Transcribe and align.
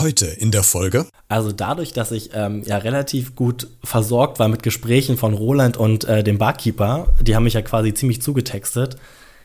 Heute 0.00 0.24
in 0.24 0.50
der 0.50 0.62
Folge. 0.62 1.04
Also 1.28 1.52
dadurch, 1.52 1.92
dass 1.92 2.10
ich 2.10 2.30
ähm, 2.32 2.62
ja 2.64 2.78
relativ 2.78 3.36
gut 3.36 3.66
versorgt 3.84 4.38
war 4.38 4.48
mit 4.48 4.62
Gesprächen 4.62 5.18
von 5.18 5.34
Roland 5.34 5.76
und 5.76 6.04
äh, 6.04 6.24
dem 6.24 6.38
Barkeeper, 6.38 7.08
die 7.20 7.36
haben 7.36 7.44
mich 7.44 7.52
ja 7.52 7.60
quasi 7.60 7.92
ziemlich 7.92 8.22
zugetextet, 8.22 8.96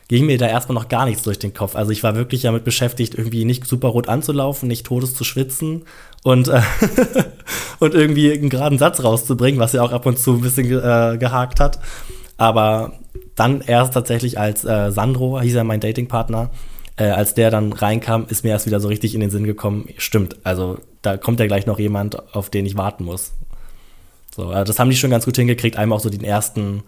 ging 0.08 0.24
mir 0.24 0.38
da 0.38 0.46
erstmal 0.46 0.74
noch 0.74 0.88
gar 0.88 1.04
nichts 1.04 1.22
durch 1.24 1.38
den 1.38 1.52
Kopf. 1.52 1.76
Also 1.76 1.90
ich 1.90 2.02
war 2.02 2.14
wirklich 2.14 2.42
damit 2.42 2.64
beschäftigt, 2.64 3.16
irgendwie 3.16 3.44
nicht 3.44 3.66
super 3.66 3.88
rot 3.88 4.08
anzulaufen, 4.08 4.66
nicht 4.66 4.86
todes 4.86 5.14
zu 5.14 5.24
schwitzen 5.24 5.84
und, 6.22 6.48
äh, 6.48 6.62
und 7.78 7.92
irgendwie 7.92 8.32
einen 8.32 8.48
geraden 8.48 8.78
Satz 8.78 9.04
rauszubringen, 9.04 9.60
was 9.60 9.74
ja 9.74 9.82
auch 9.82 9.92
ab 9.92 10.06
und 10.06 10.18
zu 10.18 10.36
ein 10.36 10.40
bisschen 10.40 10.66
äh, 10.66 11.18
gehakt 11.18 11.60
hat. 11.60 11.80
Aber 12.38 12.94
dann 13.34 13.60
erst 13.60 13.92
tatsächlich 13.92 14.38
als 14.38 14.64
äh, 14.64 14.90
Sandro, 14.90 15.38
hieß 15.38 15.56
er 15.56 15.64
mein 15.64 15.80
Datingpartner, 15.80 16.50
äh, 16.96 17.04
als 17.04 17.34
der 17.34 17.50
dann 17.50 17.72
reinkam, 17.72 18.26
ist 18.28 18.44
mir 18.44 18.50
erst 18.50 18.66
wieder 18.66 18.80
so 18.80 18.88
richtig 18.88 19.14
in 19.14 19.20
den 19.20 19.30
Sinn 19.30 19.44
gekommen, 19.44 19.88
stimmt, 19.98 20.36
also 20.44 20.78
da 21.02 21.16
kommt 21.16 21.40
ja 21.40 21.46
gleich 21.46 21.66
noch 21.66 21.78
jemand, 21.78 22.34
auf 22.34 22.50
den 22.50 22.66
ich 22.66 22.76
warten 22.76 23.04
muss. 23.04 23.32
So, 24.34 24.48
also 24.48 24.64
das 24.64 24.78
haben 24.78 24.90
die 24.90 24.96
schon 24.96 25.10
ganz 25.10 25.24
gut 25.24 25.36
hingekriegt, 25.36 25.76
einmal 25.76 25.96
auch 25.96 26.02
so 26.02 26.10
den 26.10 26.24
ersten, 26.24 26.82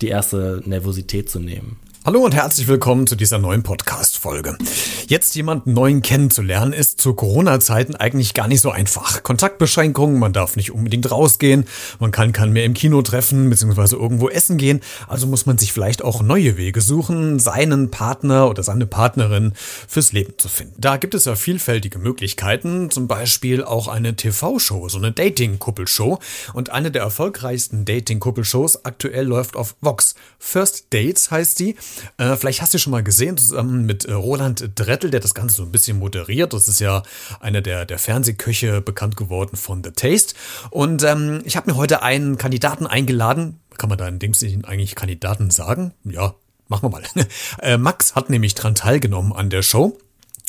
die 0.00 0.08
erste 0.08 0.62
Nervosität 0.64 1.30
zu 1.30 1.40
nehmen. 1.40 1.78
Hallo 2.06 2.20
und 2.22 2.34
herzlich 2.34 2.68
willkommen 2.68 3.06
zu 3.06 3.16
dieser 3.16 3.38
neuen 3.38 3.62
Podcast-Folge. 3.62 4.58
Jetzt 5.06 5.34
jemanden 5.36 5.72
neuen 5.72 6.02
kennenzulernen 6.02 6.74
ist 6.74 7.00
zu 7.00 7.14
Corona-Zeiten 7.14 7.96
eigentlich 7.96 8.34
gar 8.34 8.46
nicht 8.46 8.60
so 8.60 8.70
einfach. 8.70 9.22
Kontaktbeschränkungen, 9.22 10.18
man 10.18 10.34
darf 10.34 10.56
nicht 10.56 10.70
unbedingt 10.70 11.10
rausgehen, 11.10 11.64
man 12.00 12.10
kann 12.10 12.32
keinen 12.32 12.52
mehr 12.52 12.66
im 12.66 12.74
Kino 12.74 13.00
treffen 13.00 13.48
bzw. 13.48 13.96
irgendwo 13.96 14.28
essen 14.28 14.58
gehen, 14.58 14.82
also 15.08 15.26
muss 15.26 15.46
man 15.46 15.56
sich 15.56 15.72
vielleicht 15.72 16.04
auch 16.04 16.20
neue 16.20 16.58
Wege 16.58 16.82
suchen, 16.82 17.38
seinen 17.38 17.90
Partner 17.90 18.50
oder 18.50 18.62
seine 18.62 18.84
Partnerin 18.84 19.54
fürs 19.88 20.12
Leben 20.12 20.34
zu 20.36 20.50
finden. 20.50 20.74
Da 20.76 20.98
gibt 20.98 21.14
es 21.14 21.24
ja 21.24 21.36
vielfältige 21.36 21.98
Möglichkeiten, 21.98 22.90
zum 22.90 23.08
Beispiel 23.08 23.64
auch 23.64 23.88
eine 23.88 24.14
TV-Show, 24.14 24.90
so 24.90 24.98
eine 24.98 25.10
Dating-Kuppelshow 25.10 26.18
und 26.52 26.68
eine 26.68 26.90
der 26.90 27.00
erfolgreichsten 27.00 27.86
Dating-Kuppelshows 27.86 28.84
aktuell 28.84 29.24
läuft 29.24 29.56
auf 29.56 29.74
Vox. 29.80 30.16
First 30.38 30.88
Dates 30.90 31.30
heißt 31.30 31.60
die 31.60 31.76
äh, 32.18 32.36
vielleicht 32.36 32.62
hast 32.62 32.74
du 32.74 32.78
schon 32.78 32.90
mal 32.90 33.02
gesehen, 33.02 33.36
zusammen 33.36 33.86
mit 33.86 34.04
äh, 34.04 34.12
Roland 34.12 34.70
Drettel, 34.74 35.10
der 35.10 35.20
das 35.20 35.34
Ganze 35.34 35.56
so 35.56 35.62
ein 35.62 35.72
bisschen 35.72 35.98
moderiert. 35.98 36.52
Das 36.52 36.68
ist 36.68 36.80
ja 36.80 37.02
einer 37.40 37.60
der, 37.60 37.84
der 37.84 37.98
Fernsehköche 37.98 38.80
bekannt 38.80 39.16
geworden 39.16 39.56
von 39.56 39.82
The 39.82 39.90
Taste. 39.90 40.34
Und 40.70 41.02
ähm, 41.02 41.42
ich 41.44 41.56
habe 41.56 41.70
mir 41.70 41.76
heute 41.76 42.02
einen 42.02 42.38
Kandidaten 42.38 42.86
eingeladen. 42.86 43.60
Kann 43.76 43.88
man 43.88 43.98
da 43.98 44.08
in 44.08 44.18
dem 44.18 44.34
Sinne 44.34 44.66
eigentlich 44.66 44.94
Kandidaten 44.94 45.50
sagen? 45.50 45.92
Ja, 46.04 46.34
machen 46.68 46.84
wir 46.84 46.90
mal. 46.90 47.02
äh, 47.60 47.76
Max 47.76 48.14
hat 48.14 48.30
nämlich 48.30 48.54
dran 48.54 48.74
teilgenommen 48.74 49.32
an 49.32 49.50
der 49.50 49.62
Show. 49.62 49.98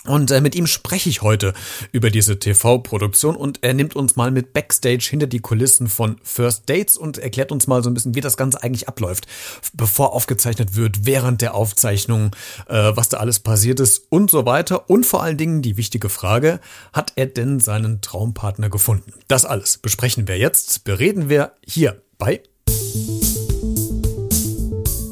Und 0.05 0.31
äh, 0.31 0.41
mit 0.41 0.55
ihm 0.55 0.67
spreche 0.67 1.09
ich 1.09 1.21
heute 1.21 1.53
über 1.91 2.09
diese 2.09 2.39
TV-Produktion 2.39 3.35
und 3.35 3.59
er 3.63 3.73
nimmt 3.73 3.95
uns 3.95 4.15
mal 4.15 4.31
mit 4.31 4.53
Backstage 4.53 5.07
hinter 5.09 5.27
die 5.27 5.39
Kulissen 5.39 5.87
von 5.87 6.17
First 6.23 6.69
Dates 6.69 6.97
und 6.97 7.17
erklärt 7.17 7.51
uns 7.51 7.67
mal 7.67 7.83
so 7.83 7.89
ein 7.89 7.93
bisschen, 7.93 8.15
wie 8.15 8.21
das 8.21 8.37
Ganze 8.37 8.61
eigentlich 8.61 8.87
abläuft, 8.87 9.27
bevor 9.73 10.13
aufgezeichnet 10.13 10.75
wird, 10.75 11.05
während 11.05 11.41
der 11.41 11.55
Aufzeichnung, 11.55 12.35
äh, 12.67 12.91
was 12.95 13.09
da 13.09 13.17
alles 13.17 13.39
passiert 13.39 13.79
ist 13.79 14.03
und 14.09 14.29
so 14.29 14.45
weiter. 14.45 14.89
Und 14.89 15.05
vor 15.05 15.23
allen 15.23 15.37
Dingen 15.37 15.61
die 15.61 15.77
wichtige 15.77 16.09
Frage, 16.09 16.59
hat 16.93 17.13
er 17.15 17.25
denn 17.25 17.59
seinen 17.59 18.01
Traumpartner 18.01 18.69
gefunden? 18.69 19.13
Das 19.27 19.45
alles 19.45 19.77
besprechen 19.77 20.27
wir 20.27 20.37
jetzt, 20.37 20.83
bereden 20.83 21.29
wir 21.29 21.53
hier 21.65 22.01
bei 22.17 22.41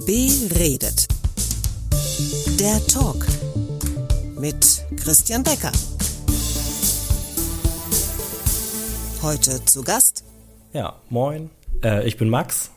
Beredet. 0.05 1.07
Der 2.59 2.85
Talk 2.87 3.25
mit 4.43 4.83
Christian 4.97 5.41
Becker. 5.41 5.71
Heute 9.21 9.63
zu 9.63 9.83
Gast. 9.83 10.25
Ja, 10.73 10.97
moin. 11.09 11.49
Äh, 11.81 12.05
ich 12.05 12.17
bin 12.17 12.27
Max, 12.27 12.69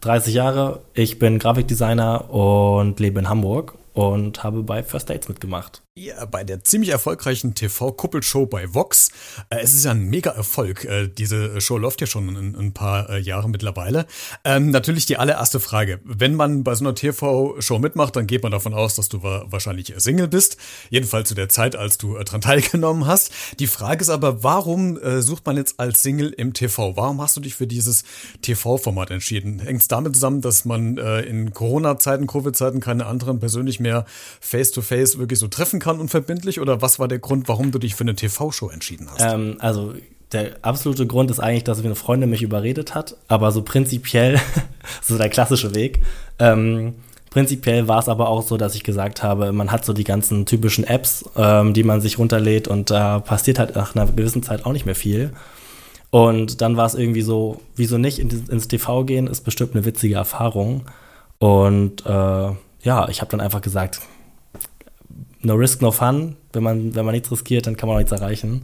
30 0.00 0.32
Jahre. 0.32 0.80
Ich 0.94 1.18
bin 1.18 1.38
Grafikdesigner 1.38 2.30
und 2.30 3.00
lebe 3.00 3.20
in 3.20 3.28
Hamburg 3.28 3.74
und 3.92 4.42
habe 4.42 4.62
bei 4.62 4.82
First 4.82 5.10
Dates 5.10 5.28
mitgemacht. 5.28 5.82
Ja, 5.98 6.24
bei 6.24 6.44
der 6.44 6.62
ziemlich 6.62 6.90
erfolgreichen 6.90 7.56
TV-Kuppelshow 7.56 8.46
bei 8.46 8.72
Vox. 8.72 9.10
Äh, 9.48 9.58
es 9.62 9.74
ist 9.74 9.84
ja 9.84 9.90
ein 9.90 10.04
mega 10.04 10.30
Erfolg. 10.30 10.84
Äh, 10.84 11.08
diese 11.08 11.60
Show 11.60 11.78
läuft 11.78 12.00
ja 12.00 12.06
schon 12.06 12.28
ein, 12.28 12.72
paar 12.72 13.10
äh, 13.10 13.18
Jahre 13.18 13.48
mittlerweile. 13.48 14.06
Ähm, 14.44 14.70
natürlich 14.70 15.06
die 15.06 15.16
allererste 15.16 15.58
Frage. 15.58 15.98
Wenn 16.04 16.36
man 16.36 16.62
bei 16.62 16.76
so 16.76 16.84
einer 16.84 16.94
TV-Show 16.94 17.80
mitmacht, 17.80 18.14
dann 18.14 18.28
geht 18.28 18.44
man 18.44 18.52
davon 18.52 18.72
aus, 18.72 18.94
dass 18.94 19.08
du 19.08 19.24
wahrscheinlich 19.24 19.92
Single 19.96 20.28
bist. 20.28 20.58
Jedenfalls 20.90 21.28
zu 21.28 21.34
der 21.34 21.48
Zeit, 21.48 21.74
als 21.74 21.98
du 21.98 22.16
dran 22.18 22.40
teilgenommen 22.40 23.08
hast. 23.08 23.32
Die 23.58 23.66
Frage 23.66 24.02
ist 24.02 24.10
aber, 24.10 24.44
warum 24.44 24.96
sucht 25.20 25.44
man 25.44 25.56
jetzt 25.56 25.80
als 25.80 26.02
Single 26.02 26.30
im 26.30 26.52
TV? 26.52 26.96
Warum 26.96 27.20
hast 27.20 27.36
du 27.36 27.40
dich 27.40 27.56
für 27.56 27.66
dieses 27.66 28.04
TV-Format 28.42 29.10
entschieden? 29.10 29.58
Hängt 29.58 29.80
es 29.80 29.88
damit 29.88 30.14
zusammen, 30.14 30.40
dass 30.40 30.64
man 30.64 30.98
in 30.98 31.52
Corona-Zeiten, 31.52 32.28
Covid-Zeiten 32.28 32.78
keine 32.78 33.06
anderen 33.06 33.40
persönlich 33.40 33.80
mehr 33.80 34.04
face-to-face 34.40 35.14
-face 35.14 35.18
wirklich 35.18 35.40
so 35.40 35.48
treffen 35.48 35.79
kann 35.80 35.98
unverbindlich 35.98 36.60
oder 36.60 36.80
was 36.80 36.98
war 36.98 37.08
der 37.08 37.18
Grund, 37.18 37.48
warum 37.48 37.72
du 37.72 37.78
dich 37.78 37.94
für 37.94 38.04
eine 38.04 38.14
TV-Show 38.14 38.68
entschieden 38.68 39.08
hast? 39.10 39.20
Ähm, 39.22 39.56
also 39.58 39.94
der 40.32 40.56
absolute 40.62 41.06
Grund 41.06 41.30
ist 41.30 41.40
eigentlich, 41.40 41.64
dass 41.64 41.84
eine 41.84 41.96
Freundin 41.96 42.30
mich 42.30 42.42
überredet 42.42 42.94
hat, 42.94 43.16
aber 43.26 43.50
so 43.50 43.62
prinzipiell, 43.62 44.40
so 45.02 45.18
der 45.18 45.28
klassische 45.28 45.74
Weg. 45.74 46.00
Ähm, 46.38 46.94
prinzipiell 47.30 47.88
war 47.88 47.98
es 47.98 48.08
aber 48.08 48.28
auch 48.28 48.42
so, 48.42 48.56
dass 48.56 48.74
ich 48.74 48.84
gesagt 48.84 49.22
habe, 49.22 49.52
man 49.52 49.72
hat 49.72 49.84
so 49.84 49.92
die 49.92 50.04
ganzen 50.04 50.46
typischen 50.46 50.84
Apps, 50.84 51.24
ähm, 51.36 51.74
die 51.74 51.82
man 51.82 52.00
sich 52.00 52.18
runterlädt 52.18 52.68
und 52.68 52.90
da 52.90 53.18
passiert 53.18 53.58
halt 53.58 53.74
nach 53.74 53.96
einer 53.96 54.06
gewissen 54.06 54.42
Zeit 54.42 54.64
auch 54.64 54.72
nicht 54.72 54.86
mehr 54.86 54.94
viel. 54.94 55.32
Und 56.10 56.60
dann 56.60 56.76
war 56.76 56.86
es 56.86 56.94
irgendwie 56.94 57.22
so, 57.22 57.60
wieso 57.76 57.96
nicht 57.96 58.18
ins 58.18 58.68
TV 58.68 59.04
gehen, 59.04 59.28
ist 59.28 59.42
bestimmt 59.42 59.74
eine 59.74 59.84
witzige 59.84 60.16
Erfahrung. 60.16 60.82
Und 61.38 62.04
äh, 62.04 62.08
ja, 62.82 63.08
ich 63.08 63.20
habe 63.20 63.30
dann 63.30 63.40
einfach 63.40 63.60
gesagt, 63.60 64.00
no 65.42 65.54
risk, 65.54 65.82
no 65.82 65.90
fun. 65.90 66.36
Wenn 66.52 66.62
man, 66.62 66.94
wenn 66.94 67.04
man 67.04 67.14
nichts 67.14 67.30
riskiert, 67.30 67.66
dann 67.66 67.76
kann 67.76 67.88
man 67.88 67.96
auch 67.96 68.00
nichts 68.00 68.12
erreichen. 68.12 68.62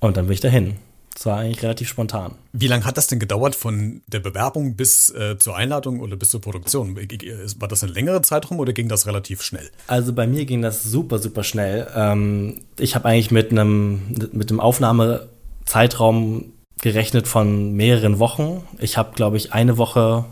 Und 0.00 0.16
dann 0.16 0.26
bin 0.26 0.34
ich 0.34 0.40
dahin. 0.40 0.76
Das 1.14 1.26
war 1.26 1.38
eigentlich 1.38 1.62
relativ 1.62 1.88
spontan. 1.88 2.36
Wie 2.52 2.68
lange 2.68 2.84
hat 2.84 2.96
das 2.96 3.08
denn 3.08 3.18
gedauert 3.18 3.54
von 3.54 4.00
der 4.06 4.20
Bewerbung 4.20 4.76
bis 4.76 5.10
äh, 5.10 5.36
zur 5.38 5.56
Einladung 5.56 6.00
oder 6.00 6.16
bis 6.16 6.30
zur 6.30 6.40
Produktion? 6.40 6.96
War 6.96 7.68
das 7.68 7.82
ein 7.82 7.90
längerer 7.90 8.22
Zeitraum 8.22 8.60
oder 8.60 8.72
ging 8.72 8.88
das 8.88 9.06
relativ 9.06 9.42
schnell? 9.42 9.68
Also 9.86 10.12
bei 10.12 10.26
mir 10.26 10.46
ging 10.46 10.62
das 10.62 10.84
super, 10.84 11.18
super 11.18 11.42
schnell. 11.42 11.88
Ähm, 11.94 12.62
ich 12.78 12.94
habe 12.94 13.06
eigentlich 13.06 13.30
mit 13.32 13.50
einem 13.50 14.00
mit 14.32 14.50
dem 14.50 14.60
Aufnahmezeitraum 14.60 16.52
gerechnet 16.80 17.28
von 17.28 17.72
mehreren 17.72 18.18
Wochen. 18.18 18.62
Ich 18.78 18.96
habe, 18.96 19.12
glaube 19.14 19.36
ich, 19.36 19.52
eine 19.52 19.76
Woche 19.76 20.24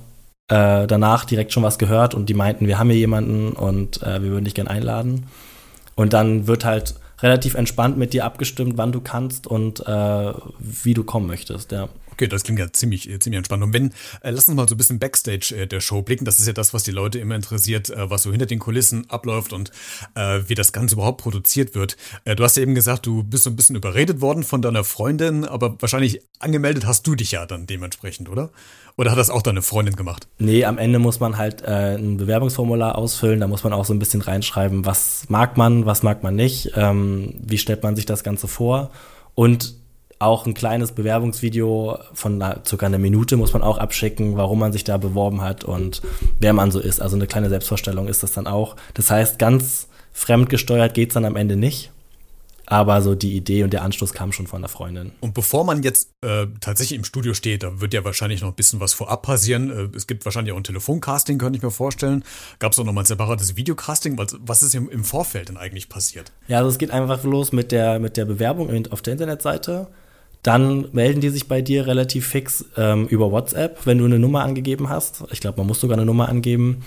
äh, 0.48 0.86
danach 0.86 1.24
direkt 1.24 1.52
schon 1.52 1.62
was 1.62 1.78
gehört 1.78 2.14
und 2.14 2.28
die 2.28 2.34
meinten, 2.34 2.66
wir 2.66 2.78
haben 2.78 2.90
hier 2.90 2.98
jemanden 2.98 3.52
und 3.52 4.02
äh, 4.02 4.22
wir 4.22 4.30
würden 4.30 4.44
dich 4.44 4.54
gerne 4.54 4.70
einladen. 4.70 5.26
Und 5.94 6.12
dann 6.12 6.46
wird 6.46 6.64
halt 6.64 6.94
relativ 7.20 7.54
entspannt 7.54 7.98
mit 7.98 8.12
dir 8.12 8.24
abgestimmt, 8.24 8.78
wann 8.78 8.92
du 8.92 9.00
kannst 9.00 9.46
und 9.46 9.86
äh, 9.86 10.32
wie 10.58 10.94
du 10.94 11.04
kommen 11.04 11.26
möchtest, 11.26 11.72
ja. 11.72 11.88
Okay, 12.18 12.26
das 12.26 12.42
klingt 12.42 12.58
ja 12.58 12.72
ziemlich, 12.72 13.08
äh, 13.08 13.20
ziemlich 13.20 13.38
entspannt. 13.38 13.62
Und 13.62 13.72
wenn, 13.72 13.92
äh, 14.22 14.30
lass 14.30 14.48
uns 14.48 14.56
mal 14.56 14.68
so 14.68 14.74
ein 14.74 14.78
bisschen 14.78 14.98
Backstage 14.98 15.54
äh, 15.56 15.68
der 15.68 15.80
Show 15.80 16.02
blicken. 16.02 16.24
Das 16.24 16.40
ist 16.40 16.48
ja 16.48 16.52
das, 16.52 16.74
was 16.74 16.82
die 16.82 16.90
Leute 16.90 17.20
immer 17.20 17.36
interessiert, 17.36 17.90
äh, 17.90 18.10
was 18.10 18.24
so 18.24 18.32
hinter 18.32 18.46
den 18.46 18.58
Kulissen 18.58 19.08
abläuft 19.08 19.52
und 19.52 19.70
äh, 20.16 20.40
wie 20.48 20.56
das 20.56 20.72
Ganze 20.72 20.96
überhaupt 20.96 21.22
produziert 21.22 21.76
wird. 21.76 21.96
Äh, 22.24 22.34
du 22.34 22.42
hast 22.42 22.56
ja 22.56 22.64
eben 22.64 22.74
gesagt, 22.74 23.06
du 23.06 23.22
bist 23.22 23.44
so 23.44 23.50
ein 23.50 23.54
bisschen 23.54 23.76
überredet 23.76 24.20
worden 24.20 24.42
von 24.42 24.62
deiner 24.62 24.82
Freundin, 24.82 25.44
aber 25.44 25.80
wahrscheinlich 25.80 26.20
angemeldet 26.40 26.86
hast 26.86 27.06
du 27.06 27.14
dich 27.14 27.30
ja 27.30 27.46
dann 27.46 27.68
dementsprechend, 27.68 28.28
oder? 28.28 28.50
Oder 28.96 29.12
hat 29.12 29.18
das 29.18 29.30
auch 29.30 29.42
deine 29.42 29.62
Freundin 29.62 29.94
gemacht? 29.94 30.26
Nee, 30.38 30.64
am 30.64 30.76
Ende 30.76 30.98
muss 30.98 31.20
man 31.20 31.36
halt 31.36 31.62
äh, 31.62 31.94
ein 31.96 32.16
Bewerbungsformular 32.16 32.98
ausfüllen. 32.98 33.38
Da 33.38 33.46
muss 33.46 33.62
man 33.62 33.72
auch 33.72 33.84
so 33.84 33.94
ein 33.94 34.00
bisschen 34.00 34.22
reinschreiben, 34.22 34.84
was 34.84 35.26
mag 35.28 35.56
man, 35.56 35.86
was 35.86 36.02
mag 36.02 36.24
man 36.24 36.34
nicht, 36.34 36.72
ähm, 36.74 37.34
wie 37.46 37.58
stellt 37.58 37.84
man 37.84 37.94
sich 37.94 38.06
das 38.06 38.24
Ganze 38.24 38.48
vor. 38.48 38.90
Und 39.36 39.78
auch 40.18 40.46
ein 40.46 40.54
kleines 40.54 40.92
Bewerbungsvideo 40.92 41.98
von 42.12 42.42
einer, 42.42 42.60
circa 42.66 42.86
einer 42.86 42.98
Minute 42.98 43.36
muss 43.36 43.52
man 43.52 43.62
auch 43.62 43.78
abschicken, 43.78 44.36
warum 44.36 44.58
man 44.58 44.72
sich 44.72 44.84
da 44.84 44.96
beworben 44.96 45.42
hat 45.42 45.64
und 45.64 46.02
wer 46.40 46.52
man 46.52 46.70
so 46.70 46.80
ist. 46.80 47.00
Also 47.00 47.16
eine 47.16 47.26
kleine 47.26 47.48
Selbstvorstellung 47.48 48.08
ist 48.08 48.22
das 48.22 48.32
dann 48.32 48.46
auch. 48.46 48.76
Das 48.94 49.10
heißt, 49.10 49.38
ganz 49.38 49.88
fremdgesteuert 50.12 50.94
geht's 50.94 51.14
dann 51.14 51.24
am 51.24 51.36
Ende 51.36 51.56
nicht. 51.56 51.92
Aber 52.70 53.00
so 53.00 53.14
die 53.14 53.34
Idee 53.34 53.64
und 53.64 53.72
der 53.72 53.82
Anstoß 53.82 54.12
kam 54.12 54.30
schon 54.30 54.46
von 54.46 54.60
der 54.60 54.68
Freundin. 54.68 55.12
Und 55.20 55.32
bevor 55.32 55.64
man 55.64 55.82
jetzt 55.82 56.10
äh, 56.20 56.46
tatsächlich 56.60 56.98
im 56.98 57.04
Studio 57.04 57.32
steht, 57.32 57.62
da 57.62 57.80
wird 57.80 57.94
ja 57.94 58.04
wahrscheinlich 58.04 58.42
noch 58.42 58.50
ein 58.50 58.54
bisschen 58.54 58.78
was 58.78 58.92
vorab 58.92 59.22
passieren. 59.22 59.70
Äh, 59.70 59.96
es 59.96 60.06
gibt 60.06 60.26
wahrscheinlich 60.26 60.52
auch 60.52 60.58
ein 60.58 60.64
Telefoncasting, 60.64 61.38
könnte 61.38 61.56
ich 61.56 61.62
mir 61.62 61.70
vorstellen. 61.70 62.24
Gab 62.58 62.72
es 62.72 62.78
auch 62.78 62.84
nochmal 62.84 63.04
ein 63.04 63.06
separates 63.06 63.56
Videocasting? 63.56 64.18
Was, 64.18 64.36
was 64.40 64.62
ist 64.62 64.74
im, 64.74 64.90
im 64.90 65.02
Vorfeld 65.02 65.48
denn 65.48 65.56
eigentlich 65.56 65.88
passiert? 65.88 66.30
Ja, 66.46 66.58
also 66.58 66.68
es 66.68 66.76
geht 66.76 66.90
einfach 66.90 67.24
los 67.24 67.52
mit 67.52 67.72
der, 67.72 68.00
mit 68.00 68.18
der 68.18 68.26
Bewerbung 68.26 68.86
auf 68.90 69.00
der 69.00 69.14
Internetseite. 69.14 69.88
Dann 70.42 70.86
melden 70.92 71.20
die 71.20 71.30
sich 71.30 71.48
bei 71.48 71.62
dir 71.62 71.86
relativ 71.86 72.26
fix 72.26 72.64
ähm, 72.76 73.06
über 73.08 73.32
WhatsApp, 73.32 73.84
wenn 73.86 73.98
du 73.98 74.04
eine 74.04 74.18
Nummer 74.18 74.44
angegeben 74.44 74.88
hast. 74.88 75.24
Ich 75.30 75.40
glaube, 75.40 75.58
man 75.58 75.66
muss 75.66 75.80
sogar 75.80 75.96
eine 75.96 76.06
Nummer 76.06 76.28
angeben. 76.28 76.84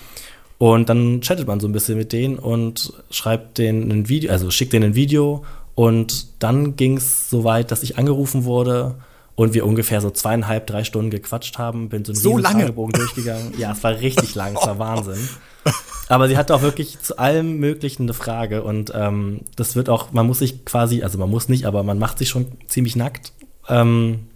Und 0.57 0.89
dann 0.89 1.21
chattet 1.21 1.48
man 1.48 1.59
so 1.59 1.68
ein 1.68 1.71
bisschen 1.71 1.98
mit 1.98 2.13
denen 2.13 2.38
und 2.38 2.94
schreibt 3.09 3.57
denen 3.57 3.92
ein 3.92 4.09
Video, 4.09 4.31
also 4.31 4.51
schickt 4.51 4.74
denen 4.74 4.92
ein 4.92 4.95
Video 4.95 5.44
Und 5.75 6.44
dann 6.44 6.75
ging 6.75 6.98
es 6.98 7.30
so 7.30 7.44
weit, 7.44 7.71
dass 7.71 7.83
ich 7.83 7.98
angerufen 7.98 8.45
wurde 8.45 8.95
und 9.36 9.54
wir 9.54 9.65
ungefähr 9.65 10.01
so 10.01 10.12
zweieinhalb, 10.12 10.68
drei 10.68 10.83
Stunden 10.83 11.09
gequatscht 11.09 11.57
haben. 11.57 11.89
Bin 11.89 12.06
so 12.06 12.12
einen 12.12 12.21
so 12.21 12.38
lange 12.38 12.63
Fragebogen 12.63 12.94
durchgegangen. 12.94 13.54
Ja, 13.57 13.71
es 13.71 13.83
war 13.83 14.00
richtig 14.00 14.36
lang, 14.36 14.56
es 14.56 14.65
war 14.65 14.77
Wahnsinn. 14.80 15.27
Aber 16.09 16.27
sie 16.27 16.37
hatte 16.37 16.53
auch 16.53 16.61
wirklich 16.61 16.99
zu 16.99 17.17
allem 17.17 17.57
Möglichen 17.57 18.03
eine 18.03 18.13
Frage 18.13 18.63
und 18.63 18.91
ähm, 18.93 19.41
das 19.55 19.77
wird 19.77 19.87
auch, 19.87 20.11
man 20.11 20.27
muss 20.27 20.39
sich 20.39 20.65
quasi, 20.65 21.03
also 21.03 21.17
man 21.17 21.29
muss 21.29 21.47
nicht, 21.47 21.65
aber 21.65 21.83
man 21.83 21.99
macht 21.99 22.17
sich 22.17 22.27
schon 22.27 22.47
ziemlich 22.67 22.97
nackt. 22.97 23.31
Ähm, 23.69 24.27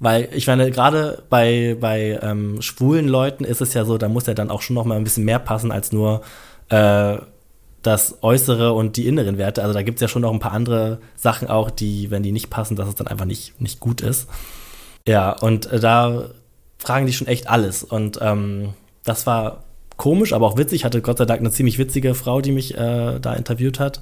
weil 0.00 0.28
ich 0.32 0.46
meine, 0.48 0.70
gerade 0.70 1.22
bei, 1.30 1.76
bei 1.80 2.18
ähm, 2.20 2.60
schwulen 2.60 3.06
Leuten 3.06 3.44
ist 3.44 3.60
es 3.60 3.72
ja 3.74 3.84
so, 3.84 3.98
da 3.98 4.08
muss 4.08 4.26
ja 4.26 4.34
dann 4.34 4.50
auch 4.50 4.62
schon 4.62 4.74
noch 4.74 4.84
mal 4.84 4.96
ein 4.96 5.04
bisschen 5.04 5.24
mehr 5.24 5.38
passen 5.38 5.70
als 5.70 5.92
nur 5.92 6.22
äh, 6.70 7.18
das 7.82 8.18
Äußere 8.22 8.72
und 8.72 8.96
die 8.96 9.06
inneren 9.06 9.38
Werte. 9.38 9.62
Also 9.62 9.74
da 9.74 9.82
gibt 9.82 9.98
es 9.98 10.02
ja 10.02 10.08
schon 10.08 10.22
noch 10.22 10.32
ein 10.32 10.40
paar 10.40 10.52
andere 10.52 10.98
Sachen 11.14 11.48
auch, 11.48 11.70
die, 11.70 12.10
wenn 12.10 12.22
die 12.22 12.32
nicht 12.32 12.50
passen, 12.50 12.76
dass 12.76 12.88
es 12.88 12.94
dann 12.96 13.06
einfach 13.06 13.26
nicht, 13.26 13.60
nicht 13.60 13.78
gut 13.78 14.00
ist. 14.00 14.28
Ja, 15.06 15.30
und 15.30 15.66
äh, 15.66 15.78
da 15.78 16.30
fragen 16.78 17.06
die 17.06 17.12
schon 17.12 17.26
echt 17.26 17.48
alles. 17.48 17.84
Und 17.84 18.18
ähm, 18.20 18.74
das 19.04 19.26
war 19.26 19.64
komisch, 19.96 20.32
aber 20.32 20.46
auch 20.46 20.56
witzig. 20.56 20.80
Ich 20.80 20.84
hatte 20.84 21.00
Gott 21.00 21.18
sei 21.18 21.24
Dank 21.24 21.40
eine 21.40 21.50
ziemlich 21.50 21.78
witzige 21.78 22.14
Frau, 22.14 22.40
die 22.40 22.52
mich 22.52 22.74
äh, 22.74 23.18
da 23.20 23.34
interviewt 23.34 23.78
hat 23.78 24.00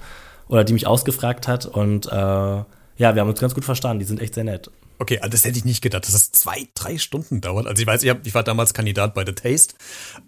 oder 0.49 0.65
die 0.65 0.73
mich 0.73 0.87
ausgefragt 0.87 1.49
hat. 1.49 1.67
Und 1.67 2.07
äh, 2.07 2.11
ja, 2.11 2.65
wir 2.97 3.21
haben 3.21 3.29
uns 3.29 3.41
ganz 3.41 3.55
gut 3.55 3.65
verstanden. 3.65 4.01
Die 4.01 4.05
sind 4.05 4.21
echt 4.21 4.35
sehr 4.35 4.45
nett. 4.45 4.71
Okay, 4.99 5.19
also 5.19 5.31
das 5.31 5.45
hätte 5.45 5.59
ich 5.59 5.65
nicht 5.65 5.83
gedacht, 5.83 6.05
dass 6.05 6.13
das 6.13 6.31
zwei, 6.31 6.69
drei 6.75 6.97
Stunden 6.97 7.41
dauert. 7.41 7.67
Also 7.67 7.83
ich 7.83 7.87
weiß, 7.89 8.05
ich, 8.05 8.11
hab, 8.11 8.25
ich 8.25 8.35
war 8.35 8.45
damals 8.45 8.73
Kandidat 8.73 9.15
bei 9.15 9.27
The 9.27 9.33
Taste. 9.33 9.75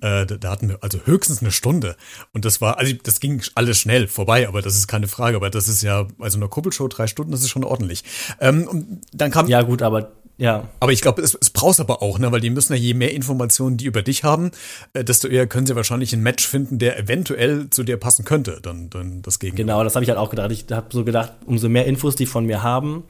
Äh, 0.01 0.27
da, 0.27 0.37
da, 0.37 0.51
hatten 0.51 0.69
wir 0.69 0.79
also 0.81 0.99
höchstens 1.05 1.43
eine 1.43 1.53
Stunde. 1.53 1.97
Und 2.33 2.45
das 2.45 2.61
war, 2.61 2.79
also 2.79 2.93
das 3.05 3.21
ging 3.21 3.41
alles 3.55 3.79
schnell 3.79 4.09
vorbei, 4.09 4.49
aber 4.49 4.63
das 4.63 4.75
ist 4.77 4.89
keine 4.89 5.07
Frage. 5.07 5.37
Aber 5.37 5.49
das 5.49 5.69
ist 5.69 5.83
ja, 5.83 6.09
also 6.19 6.39
eine 6.39 6.49
Kuppelshow, 6.49 6.89
drei 6.89 7.07
Stunden, 7.07 7.31
das 7.31 7.43
ist 7.43 7.51
schon 7.51 7.63
ordentlich. 7.63 8.03
Ähm, 8.41 8.67
und 8.67 9.03
dann 9.13 9.31
kam. 9.31 9.47
Ja, 9.47 9.63
gut, 9.63 9.81
aber 9.81 10.11
ja. 10.37 10.69
Aber 10.81 10.93
ich 10.93 11.01
glaube, 11.01 11.23
es, 11.23 11.35
es 11.41 11.51
braucht 11.51 11.79
aber 11.79 12.03
auch, 12.03 12.19
ne, 12.19 12.33
weil 12.33 12.41
die 12.41 12.51
müssen 12.51 12.73
ja 12.73 12.79
je 12.79 12.95
mehr 12.95 13.13
Informationen 13.13 13.77
die 13.77 13.85
über 13.85 14.03
dich 14.03 14.25
haben, 14.25 14.51
äh, 14.93 15.05
desto 15.05 15.29
eher 15.29 15.47
können 15.47 15.67
sie 15.67 15.77
wahrscheinlich 15.77 16.13
ein 16.13 16.23
Match 16.23 16.47
finden, 16.47 16.79
der 16.79 16.99
eventuell 16.99 17.71
zu 17.71 17.85
dir 17.85 17.97
passen 17.97 18.25
könnte, 18.25 18.59
dann, 18.61 18.91
dann 18.91 19.23
das 19.23 19.39
Gegenteil. 19.39 19.67
Genau, 19.67 19.85
das 19.85 19.95
habe 19.95 20.03
ich 20.03 20.09
halt 20.09 20.19
auch 20.19 20.31
gedacht. 20.31 20.51
Ich 20.51 20.67
habe 20.71 20.87
so 20.91 21.05
gedacht, 21.05 21.33
umso 21.47 21.69
mehr 21.69 21.87
Infos 21.87 22.17
die 22.17 22.27
von 22.27 22.47
mir 22.47 22.63
haben, 22.63 23.05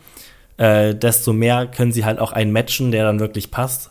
äh, 0.58 0.94
desto 0.94 1.32
mehr 1.32 1.66
können 1.66 1.92
sie 1.92 2.04
halt 2.04 2.18
auch 2.18 2.32
einen 2.32 2.52
matchen, 2.52 2.92
der 2.92 3.04
dann 3.04 3.20
wirklich 3.20 3.50
passt. 3.50 3.90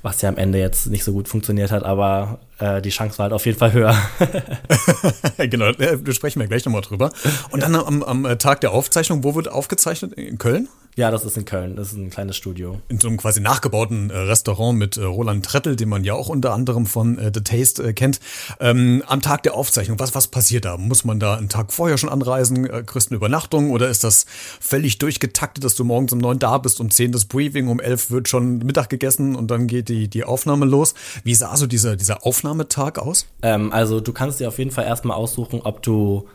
Was 0.00 0.22
ja 0.22 0.28
am 0.28 0.36
Ende 0.36 0.58
jetzt 0.58 0.86
nicht 0.86 1.02
so 1.02 1.12
gut 1.12 1.28
funktioniert 1.28 1.72
hat, 1.72 1.82
aber 1.82 2.38
äh, 2.60 2.80
die 2.80 2.90
Chance 2.90 3.18
war 3.18 3.24
halt 3.24 3.32
auf 3.32 3.44
jeden 3.44 3.58
Fall 3.58 3.72
höher. 3.72 3.96
genau, 5.50 5.72
da 5.72 6.12
sprechen 6.12 6.40
wir 6.40 6.46
gleich 6.46 6.64
nochmal 6.64 6.82
drüber. 6.82 7.10
Und 7.50 7.62
dann 7.62 7.74
am, 7.74 8.02
am 8.04 8.38
Tag 8.38 8.60
der 8.60 8.70
Aufzeichnung, 8.70 9.24
wo 9.24 9.34
wird 9.34 9.48
aufgezeichnet? 9.48 10.12
In 10.12 10.38
Köln? 10.38 10.68
Ja, 10.98 11.12
das 11.12 11.24
ist 11.24 11.36
in 11.36 11.44
Köln. 11.44 11.76
Das 11.76 11.92
ist 11.92 11.96
ein 11.96 12.10
kleines 12.10 12.36
Studio. 12.36 12.80
In 12.88 12.98
so 12.98 13.06
einem 13.06 13.18
quasi 13.18 13.40
nachgebauten 13.40 14.10
äh, 14.10 14.18
Restaurant 14.18 14.76
mit 14.76 14.96
äh, 14.96 15.04
Roland 15.04 15.46
Trettel, 15.46 15.76
den 15.76 15.88
man 15.88 16.02
ja 16.02 16.14
auch 16.14 16.28
unter 16.28 16.52
anderem 16.52 16.86
von 16.86 17.18
äh, 17.18 17.30
The 17.32 17.40
Taste 17.40 17.84
äh, 17.84 17.92
kennt. 17.92 18.18
Ähm, 18.58 19.04
am 19.06 19.22
Tag 19.22 19.44
der 19.44 19.54
Aufzeichnung, 19.54 20.00
was, 20.00 20.16
was 20.16 20.26
passiert 20.26 20.64
da? 20.64 20.76
Muss 20.76 21.04
man 21.04 21.20
da 21.20 21.36
einen 21.36 21.48
Tag 21.48 21.72
vorher 21.72 21.98
schon 21.98 22.10
anreisen? 22.10 22.68
Äh, 22.68 22.82
kriegst 22.82 23.12
eine 23.12 23.16
Übernachtung? 23.16 23.70
Oder 23.70 23.88
ist 23.90 24.02
das 24.02 24.26
völlig 24.60 24.98
durchgetaktet, 24.98 25.62
dass 25.62 25.76
du 25.76 25.84
morgens 25.84 26.12
um 26.12 26.18
neun 26.18 26.40
da 26.40 26.58
bist, 26.58 26.80
um 26.80 26.90
zehn 26.90 27.12
das 27.12 27.26
Briefing, 27.26 27.68
um 27.68 27.78
elf 27.78 28.10
wird 28.10 28.28
schon 28.28 28.58
Mittag 28.58 28.88
gegessen 28.88 29.36
und 29.36 29.52
dann 29.52 29.68
geht 29.68 29.88
die, 29.88 30.08
die 30.08 30.24
Aufnahme 30.24 30.66
los? 30.66 30.94
Wie 31.22 31.36
sah 31.36 31.56
so 31.56 31.68
dieser, 31.68 31.94
dieser 31.94 32.26
Aufnahmetag 32.26 32.98
aus? 32.98 33.26
Ähm, 33.42 33.72
also 33.72 34.00
du 34.00 34.12
kannst 34.12 34.40
dir 34.40 34.48
auf 34.48 34.58
jeden 34.58 34.72
Fall 34.72 34.86
erstmal 34.86 35.16
aussuchen, 35.16 35.60
ob 35.62 35.80
du, 35.80 36.26